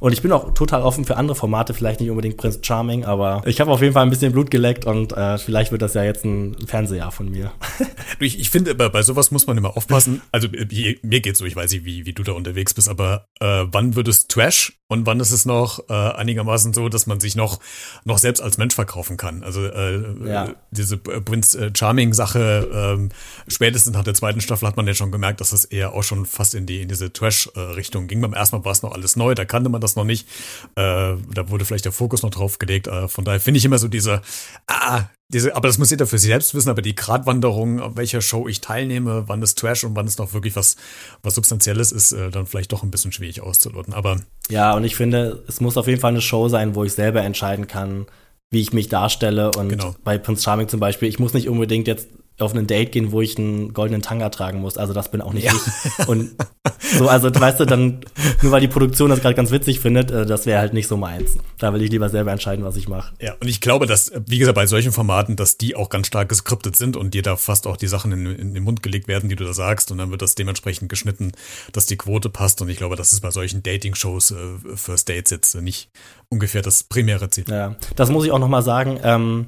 Und 0.00 0.12
ich 0.12 0.22
bin 0.22 0.32
auch 0.32 0.54
total 0.54 0.82
offen 0.82 1.04
für 1.04 1.16
andere 1.16 1.36
Formate, 1.36 1.74
vielleicht 1.74 2.00
nicht 2.00 2.10
unbedingt 2.10 2.36
Prince 2.36 2.58
Charming, 2.62 3.04
aber 3.04 3.42
ich 3.46 3.60
habe 3.60 3.70
auf 3.70 3.80
jeden 3.80 3.94
Fall 3.94 4.02
ein 4.02 4.10
bisschen 4.10 4.32
Blut 4.32 4.50
geleckt 4.50 4.84
und 4.84 5.12
äh, 5.12 5.38
vielleicht 5.38 5.72
wird 5.72 5.82
das 5.82 5.94
ja 5.94 6.04
jetzt 6.04 6.24
ein 6.24 6.56
Fernsehjahr 6.66 7.12
von 7.12 7.30
mir. 7.30 7.52
ich, 8.20 8.38
ich 8.38 8.50
finde, 8.50 8.74
bei, 8.74 8.88
bei 8.88 9.02
sowas 9.02 9.30
muss 9.30 9.46
man 9.46 9.56
immer 9.56 9.76
aufpassen. 9.76 10.20
Also 10.32 10.48
mir 10.48 11.20
geht's 11.20 11.38
so, 11.38 11.44
ich 11.44 11.56
weiß 11.56 11.70
nicht, 11.72 11.84
wie, 11.84 12.06
wie 12.06 12.12
du 12.12 12.22
da 12.22 12.32
unterwegs 12.32 12.74
bist, 12.74 12.88
aber 12.88 13.26
äh, 13.40 13.64
wann 13.70 13.96
wird 13.96 14.08
es 14.08 14.26
Trash 14.26 14.78
und 14.88 15.06
wann 15.06 15.20
ist 15.20 15.30
es 15.30 15.46
noch 15.46 15.88
äh, 15.88 15.92
einigermaßen 15.92 16.74
so, 16.74 16.88
dass 16.88 17.06
man 17.06 17.18
sich 17.18 17.36
noch, 17.36 17.60
noch 18.04 18.18
selbst 18.18 18.42
als 18.42 18.58
Mensch 18.58 18.74
verkaufen 18.74 19.16
kann? 19.16 19.42
Also 19.42 19.64
äh, 19.64 20.28
ja. 20.28 20.54
diese 20.70 20.98
Prince 20.98 21.58
äh, 21.58 21.70
Charming-Sache, 21.74 22.98
äh, 23.08 23.50
spätestens 23.50 23.94
nach 23.94 24.04
der 24.04 24.14
zweiten 24.14 24.40
Staffel 24.40 24.68
hat 24.68 24.76
man 24.76 24.86
ja 24.86 24.94
schon 24.94 25.10
gemerkt, 25.10 25.33
dass 25.40 25.50
das 25.50 25.64
eher 25.64 25.94
auch 25.94 26.02
schon 26.02 26.26
fast 26.26 26.54
in 26.54 26.66
die 26.66 26.82
in 26.82 26.88
diese 26.88 27.12
Trash-Richtung 27.12 28.06
ging. 28.06 28.20
Beim 28.20 28.32
ersten 28.32 28.56
Mal 28.56 28.64
war 28.64 28.72
es 28.72 28.82
noch 28.82 28.92
alles 28.92 29.16
neu, 29.16 29.34
da 29.34 29.44
kannte 29.44 29.70
man 29.70 29.80
das 29.80 29.96
noch 29.96 30.04
nicht. 30.04 30.28
Äh, 30.76 31.16
da 31.32 31.48
wurde 31.48 31.64
vielleicht 31.64 31.84
der 31.84 31.92
Fokus 31.92 32.22
noch 32.22 32.30
drauf 32.30 32.58
gelegt. 32.58 32.86
Äh, 32.86 33.08
von 33.08 33.24
daher 33.24 33.40
finde 33.40 33.58
ich 33.58 33.64
immer 33.64 33.78
so 33.78 33.88
diese, 33.88 34.22
ah, 34.66 35.04
diese, 35.28 35.56
aber 35.56 35.68
das 35.68 35.78
muss 35.78 35.90
jeder 35.90 36.06
für 36.06 36.18
sich 36.18 36.28
selbst 36.28 36.54
wissen, 36.54 36.68
aber 36.70 36.82
die 36.82 36.94
Gratwanderung, 36.94 37.80
auf 37.80 37.96
welcher 37.96 38.20
Show 38.20 38.46
ich 38.46 38.60
teilnehme, 38.60 39.24
wann 39.26 39.42
es 39.42 39.54
Trash 39.54 39.84
und 39.84 39.96
wann 39.96 40.06
es 40.06 40.18
noch 40.18 40.32
wirklich 40.32 40.54
was, 40.54 40.76
was 41.22 41.34
Substanzielles 41.34 41.92
ist, 41.92 42.12
äh, 42.12 42.30
dann 42.30 42.46
vielleicht 42.46 42.72
doch 42.72 42.82
ein 42.82 42.90
bisschen 42.90 43.12
schwierig 43.12 43.40
auszuloten. 43.40 43.94
Aber 43.94 44.20
ja, 44.48 44.74
und 44.74 44.84
ich 44.84 44.96
finde, 44.96 45.42
es 45.48 45.60
muss 45.60 45.76
auf 45.76 45.86
jeden 45.86 46.00
Fall 46.00 46.12
eine 46.12 46.20
Show 46.20 46.48
sein, 46.48 46.74
wo 46.74 46.84
ich 46.84 46.92
selber 46.92 47.22
entscheiden 47.22 47.66
kann, 47.66 48.06
wie 48.50 48.60
ich 48.60 48.72
mich 48.72 48.88
darstelle. 48.88 49.50
Und 49.56 49.70
genau. 49.70 49.94
bei 50.04 50.18
Prince 50.18 50.42
Charming 50.42 50.68
zum 50.68 50.80
Beispiel, 50.80 51.08
ich 51.08 51.18
muss 51.18 51.34
nicht 51.34 51.48
unbedingt 51.48 51.88
jetzt 51.88 52.08
auf 52.38 52.52
ein 52.52 52.66
Date 52.66 52.90
gehen, 52.90 53.12
wo 53.12 53.20
ich 53.20 53.38
einen 53.38 53.72
goldenen 53.72 54.02
Tanga 54.02 54.28
tragen 54.28 54.60
muss. 54.60 54.76
Also 54.76 54.92
das 54.92 55.10
bin 55.10 55.20
auch 55.20 55.32
nicht 55.32 55.44
ja. 55.44 55.52
ich. 55.52 56.08
Und 56.08 56.34
so, 56.80 57.08
also 57.08 57.32
weißt 57.32 57.60
du, 57.60 57.64
dann, 57.64 58.00
nur 58.42 58.50
weil 58.50 58.60
die 58.60 58.68
Produktion 58.68 59.10
das 59.10 59.20
gerade 59.20 59.36
ganz 59.36 59.52
witzig 59.52 59.78
findet, 59.78 60.10
äh, 60.10 60.26
das 60.26 60.44
wäre 60.44 60.58
halt 60.58 60.72
nicht 60.72 60.88
so 60.88 60.96
meins. 60.96 61.36
Da 61.58 61.72
will 61.72 61.82
ich 61.82 61.90
lieber 61.90 62.08
selber 62.08 62.32
entscheiden, 62.32 62.64
was 62.64 62.76
ich 62.76 62.88
mache. 62.88 63.14
Ja, 63.20 63.34
und 63.40 63.46
ich 63.46 63.60
glaube, 63.60 63.86
dass, 63.86 64.10
wie 64.26 64.38
gesagt, 64.38 64.56
bei 64.56 64.66
solchen 64.66 64.90
Formaten, 64.90 65.36
dass 65.36 65.58
die 65.58 65.76
auch 65.76 65.88
ganz 65.88 66.08
stark 66.08 66.28
geskriptet 66.28 66.74
sind 66.74 66.96
und 66.96 67.14
dir 67.14 67.22
da 67.22 67.36
fast 67.36 67.68
auch 67.68 67.76
die 67.76 67.86
Sachen 67.86 68.10
in, 68.10 68.26
in, 68.26 68.54
den 68.54 68.64
Mund 68.64 68.82
gelegt 68.82 69.06
werden, 69.06 69.28
die 69.28 69.36
du 69.36 69.44
da 69.44 69.52
sagst. 69.52 69.92
Und 69.92 69.98
dann 69.98 70.10
wird 70.10 70.20
das 70.20 70.34
dementsprechend 70.34 70.88
geschnitten, 70.88 71.32
dass 71.72 71.86
die 71.86 71.96
Quote 71.96 72.30
passt. 72.30 72.60
Und 72.60 72.68
ich 72.68 72.78
glaube, 72.78 72.96
das 72.96 73.12
ist 73.12 73.20
bei 73.20 73.30
solchen 73.30 73.62
Dating-Shows 73.62 74.32
äh, 74.32 74.76
First 74.76 75.08
Dates 75.08 75.30
jetzt 75.30 75.54
nicht 75.54 75.88
ungefähr 76.30 76.62
das 76.62 76.82
primäre 76.82 77.30
Ziel. 77.30 77.44
Ja, 77.48 77.76
das 77.94 78.10
muss 78.10 78.24
ich 78.24 78.32
auch 78.32 78.40
noch 78.40 78.48
mal 78.48 78.62
sagen. 78.62 78.98
Ähm, 79.04 79.46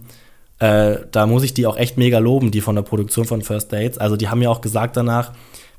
äh, 0.58 0.96
da 1.10 1.26
muss 1.26 1.42
ich 1.42 1.54
die 1.54 1.66
auch 1.66 1.76
echt 1.76 1.98
mega 1.98 2.18
loben, 2.18 2.50
die 2.50 2.60
von 2.60 2.74
der 2.74 2.82
Produktion 2.82 3.26
von 3.26 3.42
First 3.42 3.72
Dates. 3.72 3.98
Also 3.98 4.16
die 4.16 4.28
haben 4.28 4.42
ja 4.42 4.48
auch 4.48 4.60
gesagt 4.60 4.96
danach, 4.96 5.32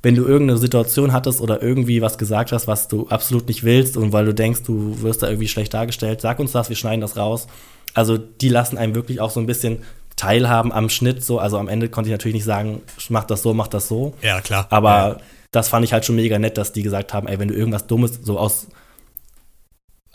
wenn 0.03 0.15
du 0.15 0.25
irgendeine 0.25 0.59
Situation 0.59 1.11
hattest 1.11 1.41
oder 1.41 1.61
irgendwie 1.61 2.01
was 2.01 2.17
gesagt 2.17 2.51
hast, 2.51 2.67
was 2.67 2.87
du 2.87 3.07
absolut 3.09 3.47
nicht 3.47 3.63
willst 3.63 3.97
und 3.97 4.13
weil 4.13 4.25
du 4.25 4.33
denkst, 4.33 4.61
du 4.63 5.01
wirst 5.01 5.23
da 5.23 5.27
irgendwie 5.27 5.47
schlecht 5.47 5.73
dargestellt, 5.73 6.21
sag 6.21 6.39
uns 6.39 6.51
das, 6.51 6.69
wir 6.69 6.75
schneiden 6.75 7.01
das 7.01 7.17
raus. 7.17 7.47
Also 7.93 8.17
die 8.17 8.49
lassen 8.49 8.77
einem 8.77 8.93
wirklich 8.93 9.19
auch 9.19 9.31
so 9.31 9.39
ein 9.39 9.47
bisschen 9.47 9.79
teilhaben 10.15 10.71
am 10.71 10.89
Schnitt 10.89 11.23
so. 11.23 11.39
Also 11.39 11.57
am 11.57 11.67
Ende 11.67 11.89
konnte 11.89 12.09
ich 12.09 12.11
natürlich 12.11 12.35
nicht 12.35 12.43
sagen, 12.43 12.81
mach 13.09 13.23
das 13.23 13.41
so, 13.41 13.53
mach 13.53 13.67
das 13.67 13.87
so. 13.87 14.13
Ja, 14.21 14.41
klar. 14.41 14.67
Aber 14.69 14.89
ja. 14.89 15.17
das 15.51 15.69
fand 15.69 15.83
ich 15.83 15.93
halt 15.93 16.05
schon 16.05 16.15
mega 16.15 16.37
nett, 16.37 16.57
dass 16.57 16.73
die 16.73 16.83
gesagt 16.83 17.13
haben, 17.13 17.27
ey, 17.27 17.39
wenn 17.39 17.47
du 17.47 17.55
irgendwas 17.55 17.87
Dummes 17.87 18.19
so 18.21 18.37
aus 18.37 18.67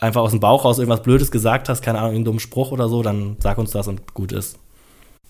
einfach 0.03 0.21
aus 0.21 0.31
dem 0.31 0.39
Bauch 0.39 0.65
raus 0.65 0.79
irgendwas 0.79 1.01
Blödes 1.01 1.31
gesagt 1.31 1.69
hast, 1.69 1.81
keine 1.81 1.99
Ahnung, 1.99 2.15
einen 2.15 2.25
dummen 2.25 2.39
Spruch 2.39 2.71
oder 2.71 2.89
so, 2.89 3.01
dann 3.01 3.37
sag 3.39 3.57
uns 3.57 3.71
das 3.71 3.87
und 3.87 4.13
gut 4.13 4.31
ist. 4.31 4.59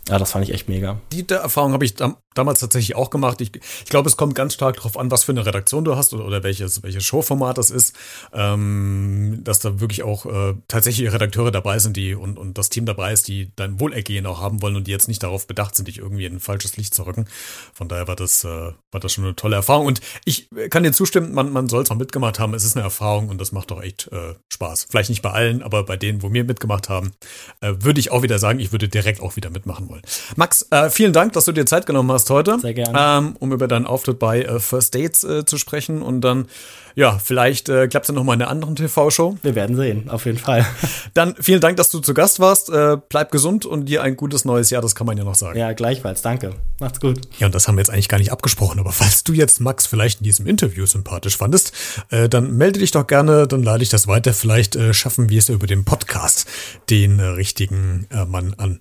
Ja, 0.09 0.17
das 0.17 0.31
fand 0.31 0.43
ich 0.43 0.53
echt 0.53 0.67
mega. 0.67 0.99
Die 1.13 1.27
Erfahrung 1.29 1.71
habe 1.71 1.85
ich 1.85 1.93
damals 2.33 2.59
tatsächlich 2.59 2.95
auch 2.95 3.09
gemacht. 3.09 3.41
Ich, 3.41 3.51
ich 3.55 3.89
glaube, 3.89 4.09
es 4.09 4.17
kommt 4.17 4.35
ganz 4.35 4.53
stark 4.53 4.75
darauf 4.77 4.97
an, 4.97 5.11
was 5.11 5.23
für 5.23 5.31
eine 5.31 5.45
Redaktion 5.45 5.83
du 5.83 5.95
hast 5.95 6.13
oder, 6.13 6.25
oder 6.25 6.43
welches, 6.43 6.83
welches 6.83 7.03
Showformat 7.03 7.57
das 7.57 7.69
ist, 7.69 7.95
ähm, 8.33 9.39
dass 9.43 9.59
da 9.59 9.79
wirklich 9.79 10.03
auch 10.03 10.25
äh, 10.25 10.55
tatsächlich 10.67 11.11
Redakteure 11.11 11.51
dabei 11.51 11.79
sind, 11.79 11.97
die 11.97 12.15
und, 12.15 12.37
und 12.37 12.57
das 12.57 12.69
Team 12.69 12.85
dabei 12.85 13.13
ist, 13.13 13.27
die 13.27 13.51
dein 13.55 13.79
Wohlergehen 13.79 14.25
auch 14.25 14.41
haben 14.41 14.61
wollen 14.61 14.75
und 14.75 14.87
die 14.87 14.91
jetzt 14.91 15.07
nicht 15.07 15.23
darauf 15.23 15.47
bedacht 15.47 15.75
sind, 15.75 15.87
dich 15.87 15.99
irgendwie 15.99 16.25
in 16.25 16.35
ein 16.35 16.39
falsches 16.39 16.77
Licht 16.77 16.93
zu 16.93 17.05
rücken. 17.05 17.25
Von 17.73 17.87
daher 17.87 18.07
war 18.07 18.15
das, 18.15 18.43
äh, 18.43 18.47
war 18.47 18.99
das 18.99 19.13
schon 19.13 19.23
eine 19.23 19.35
tolle 19.35 19.55
Erfahrung. 19.55 19.85
Und 19.85 20.01
ich 20.25 20.49
kann 20.69 20.83
dir 20.83 20.91
zustimmen, 20.91 21.33
man, 21.33 21.51
man 21.51 21.69
soll 21.69 21.83
es 21.83 21.89
mal 21.89 21.95
mitgemacht 21.95 22.39
haben. 22.39 22.53
Es 22.53 22.63
ist 22.63 22.75
eine 22.75 22.83
Erfahrung 22.83 23.29
und 23.29 23.39
das 23.39 23.51
macht 23.51 23.71
doch 23.71 23.81
echt 23.81 24.11
äh, 24.11 24.35
Spaß. 24.49 24.87
Vielleicht 24.89 25.09
nicht 25.09 25.21
bei 25.21 25.31
allen, 25.31 25.61
aber 25.61 25.83
bei 25.83 25.97
denen, 25.97 26.21
wo 26.21 26.31
wir 26.31 26.43
mitgemacht 26.43 26.89
haben, 26.89 27.13
äh, 27.61 27.73
würde 27.79 27.99
ich 27.99 28.11
auch 28.11 28.23
wieder 28.23 28.39
sagen, 28.39 28.59
ich 28.59 28.71
würde 28.71 28.87
direkt 28.87 29.21
auch 29.21 29.35
wieder 29.35 29.49
mitmachen 29.49 29.89
wollen. 29.89 30.01
Max, 30.35 30.67
äh, 30.71 30.89
vielen 30.89 31.13
Dank, 31.13 31.33
dass 31.33 31.45
du 31.45 31.51
dir 31.51 31.65
Zeit 31.65 31.85
genommen 31.85 32.11
hast 32.11 32.22
heute. 32.29 32.59
Sehr 32.59 32.73
gerne. 32.73 32.97
Ähm, 32.97 33.35
um 33.39 33.51
über 33.51 33.67
deinen 33.67 33.85
Auftritt 33.85 34.19
bei 34.19 34.41
äh, 34.41 34.59
First 34.59 34.95
Dates 34.95 35.23
äh, 35.23 35.45
zu 35.45 35.57
sprechen 35.57 36.01
und 36.01 36.21
dann, 36.21 36.47
ja, 36.95 37.19
vielleicht 37.23 37.69
äh, 37.69 37.87
klappt 37.87 38.05
es 38.05 38.09
ja 38.09 38.15
nochmal 38.15 38.35
in 38.35 38.41
einer 38.41 38.51
anderen 38.51 38.75
TV-Show. 38.75 39.37
Wir 39.41 39.55
werden 39.55 39.75
sehen, 39.75 40.09
auf 40.09 40.25
jeden 40.25 40.37
Fall. 40.37 40.65
Dann 41.13 41.35
vielen 41.39 41.59
Dank, 41.59 41.77
dass 41.77 41.89
du 41.89 41.99
zu 41.99 42.13
Gast 42.13 42.39
warst. 42.39 42.69
Äh, 42.69 42.97
bleib 43.09 43.31
gesund 43.31 43.65
und 43.65 43.85
dir 43.85 44.03
ein 44.03 44.15
gutes 44.15 44.45
neues 44.45 44.69
Jahr, 44.69 44.81
das 44.81 44.93
kann 44.93 45.07
man 45.07 45.17
ja 45.17 45.23
noch 45.23 45.35
sagen. 45.35 45.57
Ja, 45.57 45.73
gleichfalls, 45.73 46.21
danke. 46.21 46.53
Macht's 46.79 46.99
gut. 46.99 47.21
Ja, 47.39 47.47
und 47.47 47.55
das 47.55 47.67
haben 47.67 47.75
wir 47.75 47.81
jetzt 47.81 47.89
eigentlich 47.89 48.09
gar 48.09 48.19
nicht 48.19 48.31
abgesprochen, 48.31 48.79
aber 48.79 48.91
falls 48.91 49.23
du 49.23 49.33
jetzt 49.33 49.59
Max 49.59 49.87
vielleicht 49.87 50.19
in 50.19 50.25
diesem 50.25 50.45
Interview 50.45 50.85
sympathisch 50.85 51.37
fandest, 51.37 51.73
äh, 52.09 52.29
dann 52.29 52.55
melde 52.57 52.79
dich 52.79 52.91
doch 52.91 53.07
gerne, 53.07 53.47
dann 53.47 53.63
lade 53.63 53.83
ich 53.83 53.89
das 53.89 54.07
weiter. 54.07 54.33
Vielleicht 54.33 54.75
äh, 54.75 54.93
schaffen 54.93 55.29
wir 55.29 55.39
es 55.39 55.49
über 55.49 55.67
den 55.67 55.85
Podcast, 55.85 56.47
den 56.89 57.19
richtigen 57.19 58.07
Mann 58.27 58.53
an 58.57 58.79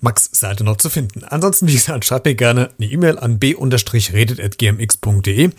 Max 0.00 0.28
Seite 0.32 0.64
noch 0.64 0.76
zu 0.76 0.90
finden. 0.90 1.24
Ansonsten, 1.24 1.68
wie 1.68 1.74
gesagt, 1.74 2.04
schreibt 2.04 2.26
mir 2.26 2.34
gerne 2.34 2.70
eine 2.78 2.90
E-Mail 2.90 3.18
an 3.18 3.38
b-redet.gmx.de 3.38 5.50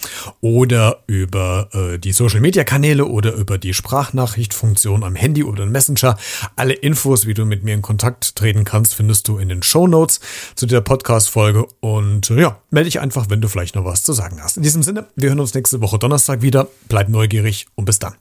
oder 0.41 1.03
über 1.07 1.69
äh, 1.73 1.99
die 1.99 2.11
Social 2.11 2.41
Media 2.41 2.63
Kanäle 2.63 3.05
oder 3.05 3.33
über 3.33 3.57
die 3.57 3.73
Sprachnachrichtfunktion 3.73 5.03
am 5.03 5.15
Handy 5.15 5.43
oder 5.43 5.63
im 5.63 5.71
Messenger. 5.71 6.17
Alle 6.55 6.73
Infos, 6.73 7.25
wie 7.25 7.33
du 7.33 7.45
mit 7.45 7.63
mir 7.63 7.73
in 7.73 7.81
Kontakt 7.81 8.35
treten 8.35 8.63
kannst, 8.63 8.95
findest 8.95 9.27
du 9.27 9.37
in 9.37 9.49
den 9.49 9.63
Show 9.63 9.87
Notes 9.87 10.19
zu 10.55 10.65
dieser 10.65 10.81
Podcast-Folge. 10.81 11.65
Und 11.79 12.29
äh, 12.29 12.41
ja, 12.41 12.59
melde 12.69 12.89
dich 12.89 12.99
einfach, 12.99 13.29
wenn 13.29 13.41
du 13.41 13.47
vielleicht 13.47 13.75
noch 13.75 13.85
was 13.85 14.03
zu 14.03 14.13
sagen 14.13 14.41
hast. 14.41 14.57
In 14.57 14.63
diesem 14.63 14.83
Sinne, 14.83 15.07
wir 15.15 15.29
hören 15.29 15.39
uns 15.39 15.53
nächste 15.53 15.81
Woche 15.81 15.99
Donnerstag 15.99 16.41
wieder. 16.41 16.67
Bleib 16.87 17.09
neugierig 17.09 17.67
und 17.75 17.85
bis 17.85 17.99
dann. 17.99 18.15